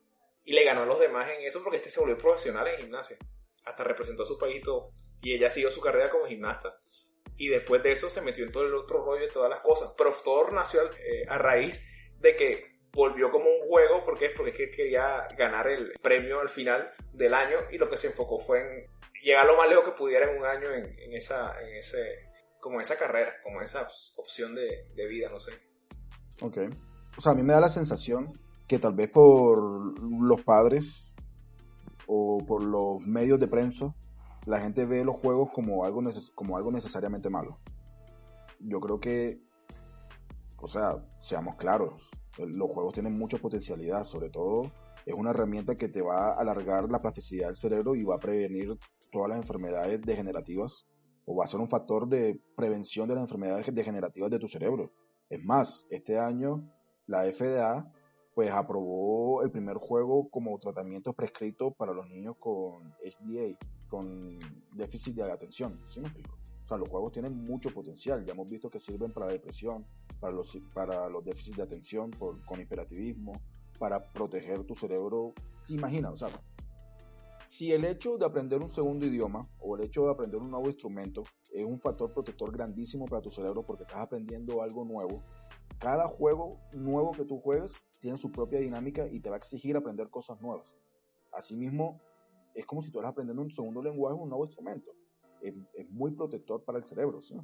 [0.46, 3.18] Y le ganó a los demás en eso porque este se volvió profesional en gimnasia.
[3.66, 4.92] Hasta representó a su país y todo.
[5.22, 6.78] Y ella siguió su carrera como gimnasta.
[7.38, 9.94] Y después de eso se metió en todo el otro rollo de todas las cosas.
[9.98, 11.84] Pero todo nació eh, a raíz
[12.20, 16.50] de que volvió como un juego, porque Porque es que quería ganar el premio al
[16.50, 18.88] final del año y lo que se enfocó fue en
[19.24, 22.30] llegar lo más lejos que pudiera en un año en, esa, en ese,
[22.60, 25.52] como esa carrera, como esa opción de, de vida, no sé.
[26.42, 26.58] Ok.
[27.18, 28.34] O sea, a mí me da la sensación
[28.68, 29.62] que tal vez por
[30.02, 31.14] los padres
[32.08, 33.96] o por los medios de prensa,
[34.46, 36.02] la gente ve los juegos como algo,
[36.36, 37.60] como algo necesariamente malo.
[38.60, 39.42] Yo creo que,
[40.58, 44.72] o sea, seamos claros, los juegos tienen mucha potencialidad, sobre todo
[45.06, 48.20] es una herramienta que te va a alargar la plasticidad del cerebro y va a
[48.20, 48.78] prevenir
[49.12, 50.86] todas las enfermedades degenerativas
[51.26, 54.92] o va a ser un factor de prevención de las enfermedades degenerativas de tu cerebro.
[55.30, 56.70] Es más, este año
[57.08, 57.92] la FDA
[58.34, 63.58] pues aprobó el primer juego como tratamiento prescrito para los niños con HDA,
[63.94, 64.40] con
[64.76, 65.80] déficit de atención.
[65.86, 66.36] ¿Sí me explico?
[66.64, 68.26] O sea, los juegos tienen mucho potencial.
[68.26, 69.86] Ya hemos visto que sirven para la depresión,
[70.20, 73.34] para los, para los déficits de atención por, con hiperactivismo,
[73.78, 75.36] para proteger tu cerebro.
[75.62, 76.10] ¿Se imagina?
[76.10, 76.30] O sea,
[77.46, 80.68] si el hecho de aprender un segundo idioma o el hecho de aprender un nuevo
[80.68, 81.22] instrumento
[81.52, 85.22] es un factor protector grandísimo para tu cerebro porque estás aprendiendo algo nuevo,
[85.78, 89.78] cada juego nuevo que tú juegues tiene su propia dinámica y te va a exigir
[89.78, 90.66] aprender cosas nuevas.
[91.32, 92.02] Asimismo,
[92.54, 94.92] es como si tú aprendiendo un segundo lenguaje un nuevo instrumento.
[95.42, 95.54] Es,
[95.90, 97.36] muy protector para el cerebro, ¿sí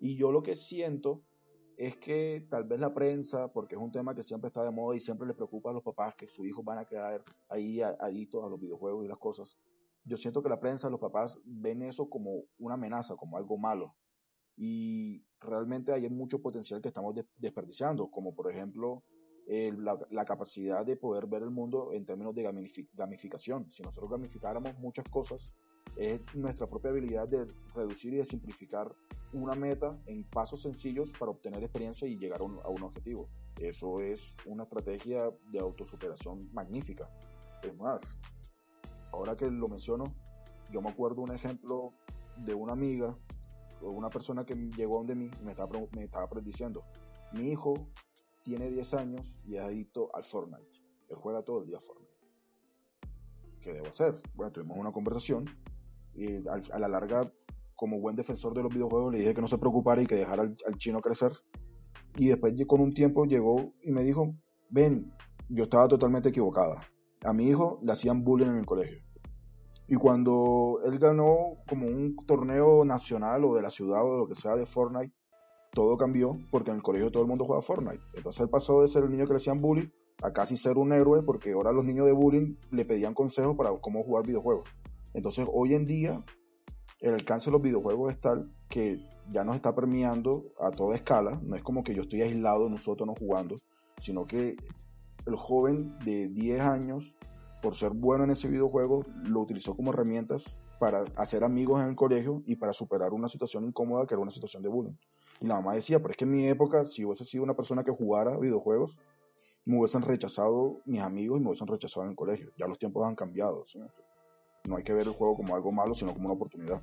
[0.00, 1.22] Y yo lo que siento
[1.76, 4.96] es que tal vez la prensa, porque es un tema que siempre está de moda
[4.96, 8.42] y siempre le preocupa a los papás que sus hijos van a quedar ahí adictos
[8.44, 9.58] a los videojuegos y las cosas.
[10.04, 13.94] Yo siento que la prensa, los papás ven eso como una amenaza, como algo malo.
[14.56, 19.04] Y realmente hay mucho potencial que estamos desperdiciando, como por ejemplo
[19.48, 22.42] la, capacidad de poder ver el mundo en términos de
[22.92, 23.70] gamificación.
[23.70, 25.50] Si nosotros gamificáramos muchas cosas,
[25.96, 28.94] es nuestra propia habilidad de reducir y de simplificar
[29.32, 33.28] una meta en pasos sencillos para obtener experiencia y llegar a un, objetivo.
[33.58, 37.08] Eso es una estrategia de autosuperación magnífica.
[37.62, 38.18] Es más,
[39.12, 40.04] ahora que lo menciono,
[40.70, 41.92] yo me acuerdo un ejemplo
[42.36, 43.16] de una amiga
[43.82, 46.84] o una persona que llegó donde mí me estaba, me estaba diciendo,
[47.32, 47.88] mi hijo
[48.42, 50.78] tiene 10 años y es adicto al Fortnite.
[51.08, 52.12] Él juega todo el día Fortnite.
[53.60, 54.14] ¿Qué debo hacer?
[54.34, 55.44] Bueno, tuvimos una conversación
[56.14, 57.30] y a la larga
[57.78, 60.42] como buen defensor de los videojuegos, le dije que no se preocupara y que dejara
[60.42, 61.30] al, chino crecer.
[62.16, 64.34] Y después con un tiempo llegó y me dijo,
[64.68, 65.12] ven,
[65.48, 66.80] yo estaba totalmente equivocada.
[67.22, 68.98] A mi hijo le hacían bullying en el colegio.
[69.86, 74.34] Y cuando él ganó como un torneo nacional o de la ciudad o lo que
[74.34, 75.14] sea de Fortnite,
[75.72, 78.02] todo cambió porque en el colegio todo el mundo juega Fortnite.
[78.14, 79.88] Entonces él pasó de ser el niño que le hacían bullying
[80.22, 83.70] a casi ser un héroe porque ahora los niños de bullying le pedían consejos para
[83.80, 84.68] cómo jugar videojuegos.
[85.14, 86.24] Entonces hoy en día
[87.00, 89.00] el alcance de los videojuegos es tal que
[89.30, 91.40] ya nos está permeando a toda escala.
[91.42, 93.60] No es como que yo estoy aislado en un jugando,
[94.00, 94.56] sino que
[95.26, 97.14] el joven de 10 años,
[97.62, 101.96] por ser bueno en ese videojuego, lo utilizó como herramientas para hacer amigos en el
[101.96, 104.94] colegio y para superar una situación incómoda que era una situación de bullying.
[105.40, 107.84] Y la mamá decía, pero es que en mi época, si hubiese sido una persona
[107.84, 108.96] que jugara videojuegos,
[109.64, 112.50] me hubiesen rechazado mis amigos y me hubiesen rechazado en el colegio.
[112.56, 113.64] Ya los tiempos han cambiado.
[113.66, 113.80] ¿sí?
[114.64, 116.82] No hay que ver el juego como algo malo, sino como una oportunidad.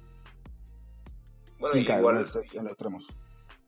[1.60, 3.08] Bueno, Sin caer igual, en, los extremos.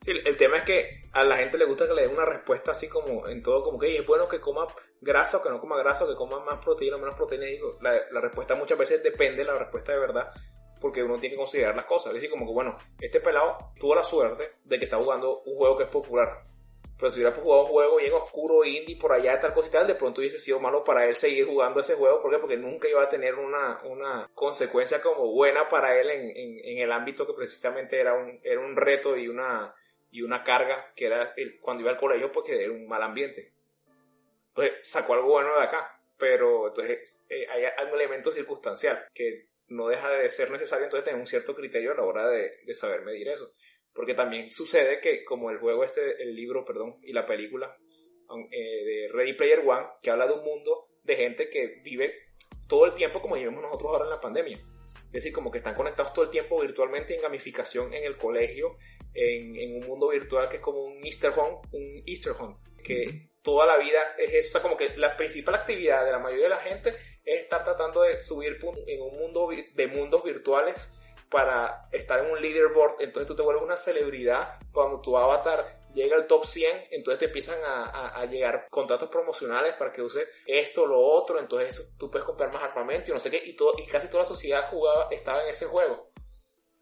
[0.01, 2.71] Sí, el tema es que a la gente le gusta que le den una respuesta
[2.71, 4.67] así como en todo, como que es bueno que coma
[5.01, 7.45] grasa o que no coma grasa, o que coma más proteína o menos proteína.
[7.45, 10.31] Digo, la, la, respuesta muchas veces depende de la respuesta de verdad,
[10.79, 12.07] porque uno tiene que considerar las cosas.
[12.07, 15.55] Es decir, como que bueno, este pelado tuvo la suerte de que está jugando un
[15.55, 16.47] juego que es popular
[16.97, 19.87] pero si hubiera jugado un juego bien oscuro, indie, por allá, tal cosa y tal,
[19.87, 22.21] de pronto hubiese sido malo para él seguir jugando ese juego.
[22.21, 22.39] ¿Por qué?
[22.39, 26.91] Porque nunca iba a tener una, una consecuencia como buena para él en, en, el
[26.91, 29.75] ámbito que precisamente era un, era un reto y una,
[30.09, 33.53] y una carga que era el, cuando iba al colegio porque era un mal ambiente.
[34.49, 39.87] Entonces sacó algo bueno de acá, pero entonces eh, hay algún elemento circunstancial que no
[39.87, 43.03] deja de ser necesario entonces tener un cierto criterio a la hora de, de saber
[43.03, 43.53] medir eso.
[43.93, 47.77] Porque también sucede que como el juego este, el libro, perdón, y la película
[48.51, 52.13] eh, de Ready Player One, que habla de un mundo de gente que vive
[52.67, 54.57] todo el tiempo como vivimos nosotros ahora en la pandemia.
[55.07, 58.77] Es decir, como que están conectados todo el tiempo virtualmente en gamificación en el colegio,
[59.13, 63.65] en, un mundo virtual que es como un Easter Hunt, un Easter Hunt, que toda
[63.65, 64.49] la vida es eso.
[64.49, 66.93] O sea, como que la principal actividad de la mayoría de la gente
[67.27, 68.57] es estar tratando de subir
[68.87, 70.89] en un mundo de mundos virtuales
[71.29, 74.57] para estar en un leaderboard, entonces tú te vuelves una celebridad.
[74.71, 79.91] Cuando tu avatar llega al top 100, entonces te empiezan a, llegar contratos promocionales para
[79.91, 83.41] que uses esto, lo otro, entonces tú puedes comprar más armamento y no sé qué,
[83.43, 86.11] y, todo, y casi toda la sociedad jugaba, estaba en ese juego.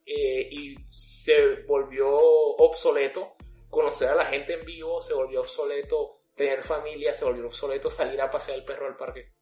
[0.06, 3.36] Eh, y se volvió obsoleto
[3.72, 8.22] conocer a la gente en vivo, se volvió obsoleto tener familia, se volvió obsoleto salir
[8.22, 9.34] a pasear el perro al parque.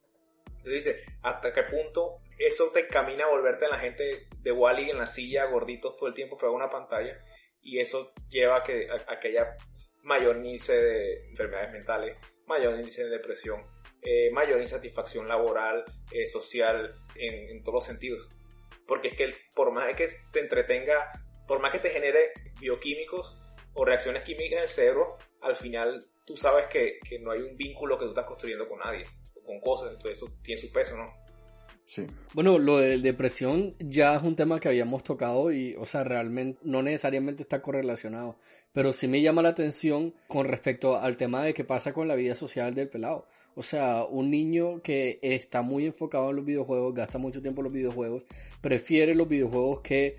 [0.64, 4.92] Entonces dice, ¿hasta qué punto eso te encamina a volverte en la gente de Wally
[4.92, 7.20] en la silla, gorditos todo el tiempo pegado una pantalla?
[7.60, 9.58] Y eso lleva a que, a,
[10.04, 13.62] mayor índice de enfermedades mentales, mayor índice de depresión,
[14.02, 15.84] eh, mayor insatisfacción laboral,
[16.14, 18.30] eh, social, en, en, todos los sentidos.
[18.88, 21.12] Porque es que por más que te entretenga,
[21.46, 23.38] por más que te genere bioquímicos
[23.74, 27.58] o reacciones químicas en el cerebro, al final tú sabes que, que no hay un
[27.58, 29.06] vínculo que tú estás construyendo con nadie
[29.46, 31.24] con cosas, entonces eso tiene su peso, ¿no?
[31.86, 32.08] Sí.
[32.34, 36.60] Bueno, lo de depresión ya es un tema que habíamos tocado y, o sea, realmente
[36.64, 38.38] no necesariamente está correlacionado,
[38.72, 42.16] pero sí me llama la atención con respecto al tema de qué pasa con la
[42.16, 43.28] vida social del pelado.
[43.56, 47.66] O sea, un niño que está muy enfocado en los videojuegos, gasta mucho tiempo en
[47.66, 48.24] los videojuegos,
[48.62, 50.18] prefiere los videojuegos que,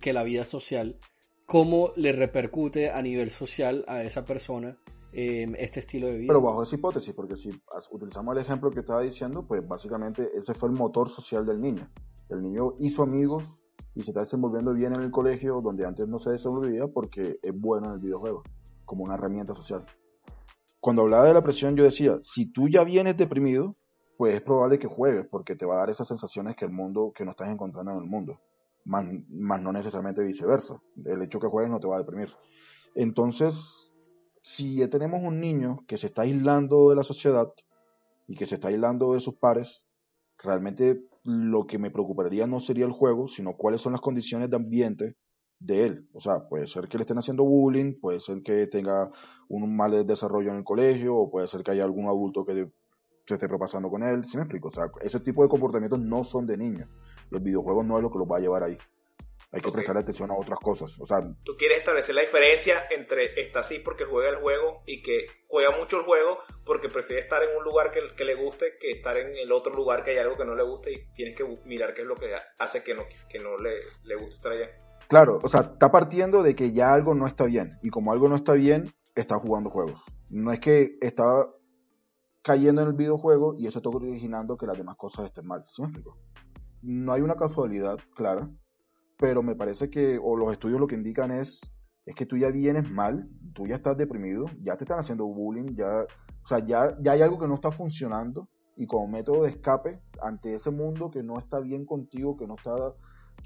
[0.00, 0.96] que la vida social,
[1.44, 4.78] cómo le repercute a nivel social a esa persona
[5.12, 6.28] eh, este estilo de vida.
[6.28, 7.50] Pero bajo esa hipótesis, porque si
[7.90, 11.88] utilizamos el ejemplo que estaba diciendo, pues básicamente ese fue el motor social del niño.
[12.28, 16.18] El niño hizo amigos y se está desenvolviendo bien en el colegio, donde antes no
[16.18, 18.44] se desenvolvía porque es bueno en el videojuego,
[18.84, 19.84] como una herramienta social.
[20.78, 23.76] Cuando hablaba de la presión, yo decía, si tú ya vienes deprimido,
[24.16, 27.12] pues es probable que juegues, porque te va a dar esas sensaciones que el mundo,
[27.14, 28.40] que no estás encontrando en el mundo,
[28.84, 30.80] más, más no necesariamente viceversa.
[31.04, 32.30] El hecho que juegues no te va a deprimir.
[32.94, 33.89] Entonces,
[34.42, 37.52] si tenemos un niño que se está aislando de la sociedad
[38.26, 39.86] y que se está aislando de sus pares,
[40.42, 44.56] realmente lo que me preocuparía no sería el juego, sino cuáles son las condiciones de
[44.56, 45.16] ambiente
[45.58, 46.08] de él.
[46.14, 49.10] O sea, puede ser que le estén haciendo bullying, puede ser que tenga
[49.48, 52.70] un mal desarrollo en el colegio, o puede ser que haya algún adulto que
[53.26, 54.24] se esté propasando con él.
[54.24, 54.68] ¿Sí me explico?
[54.68, 56.88] O sea, ese tipo de comportamientos no son de niños.
[57.30, 58.78] Los videojuegos no es lo que los va a llevar ahí.
[59.52, 60.98] Hay que prestar atención a otras cosas.
[61.00, 65.02] O sea, tú quieres establecer la diferencia entre está así porque juega el juego y
[65.02, 68.78] que juega mucho el juego porque prefiere estar en un lugar que, que, le guste
[68.78, 71.36] que estar en el otro lugar que hay algo que no le guste y tienes
[71.36, 73.74] que mirar qué es lo que hace que no, que no le,
[74.04, 74.70] le guste estar allá.
[75.08, 78.28] Claro, o sea, está partiendo de que ya algo no está bien y como algo
[78.28, 80.04] no está bien, está jugando juegos.
[80.28, 81.48] No es que está
[82.42, 85.64] cayendo en el videojuego y eso está originando que las demás cosas estén mal.
[85.66, 86.18] ¿Sí me explico?
[86.82, 88.48] No hay una casualidad clara
[89.20, 91.60] pero me parece que, o los estudios lo que indican es,
[92.06, 95.76] es que tú ya vienes mal, tú ya estás deprimido, ya te están haciendo bullying,
[95.76, 96.04] ya,
[96.42, 100.00] o sea, ya, ya hay algo que no está funcionando y como método de escape
[100.22, 102.74] ante ese mundo que no está bien contigo, que no está,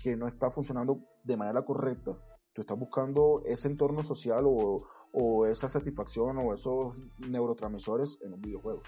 [0.00, 2.12] que no está funcionando de manera correcta,
[2.52, 6.94] tú estás buscando ese entorno social o, o esa satisfacción o esos
[7.28, 8.82] neurotransmisores en un videojuego.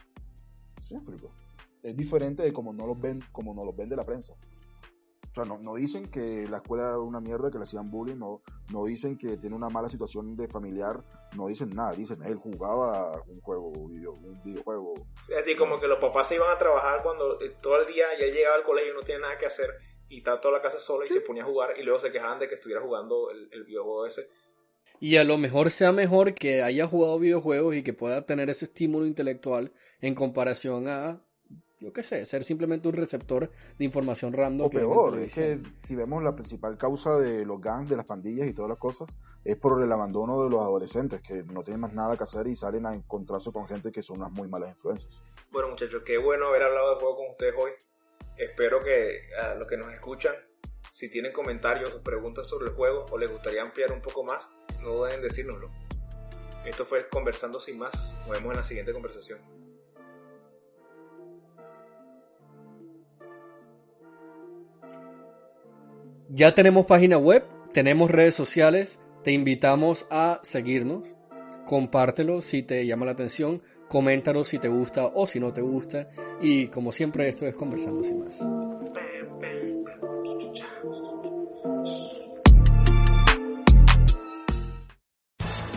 [0.80, 1.32] ¿Sí me explico?
[1.82, 4.34] Es diferente de como no los ven, como no los vende la prensa.
[5.36, 8.16] O sea, no, no, dicen que la escuela era una mierda, que le hacían bullying,
[8.16, 8.40] no,
[8.72, 11.04] no dicen que tiene una mala situación de familiar,
[11.36, 14.94] no dicen nada, dicen él jugaba un juego, video, un videojuego.
[15.26, 18.06] Sí, así como que los papás se iban a trabajar cuando eh, todo el día
[18.18, 19.74] ya llegaba al colegio y no tenía nada que hacer
[20.08, 22.38] y estaba toda la casa sola y se ponía a jugar y luego se quejaban
[22.38, 24.30] de que estuviera jugando el, el videojuego ese.
[25.00, 28.64] Y a lo mejor sea mejor que haya jugado videojuegos y que pueda tener ese
[28.64, 31.25] estímulo intelectual en comparación a
[31.78, 34.66] yo qué sé, ser simplemente un receptor de información random.
[34.66, 38.48] O peor, es que si vemos la principal causa de los gangs, de las pandillas
[38.48, 39.08] y todas las cosas,
[39.44, 42.54] es por el abandono de los adolescentes, que no tienen más nada que hacer y
[42.54, 45.22] salen a encontrarse con gente que son unas muy malas influencias.
[45.50, 47.72] Bueno muchachos, qué bueno haber hablado de juego con ustedes hoy.
[48.36, 50.34] Espero que a los que nos escuchan,
[50.90, 54.48] si tienen comentarios o preguntas sobre el juego o les gustaría ampliar un poco más,
[54.82, 55.70] no duden en decírnoslo.
[56.64, 57.92] Esto fue Conversando sin más.
[58.26, 59.55] Nos vemos en la siguiente conversación.
[66.28, 71.14] Ya tenemos página web, tenemos redes sociales, te invitamos a seguirnos,
[71.66, 76.08] compártelo si te llama la atención, coméntalo si te gusta o si no te gusta
[76.40, 78.44] y como siempre esto es Conversando sin más.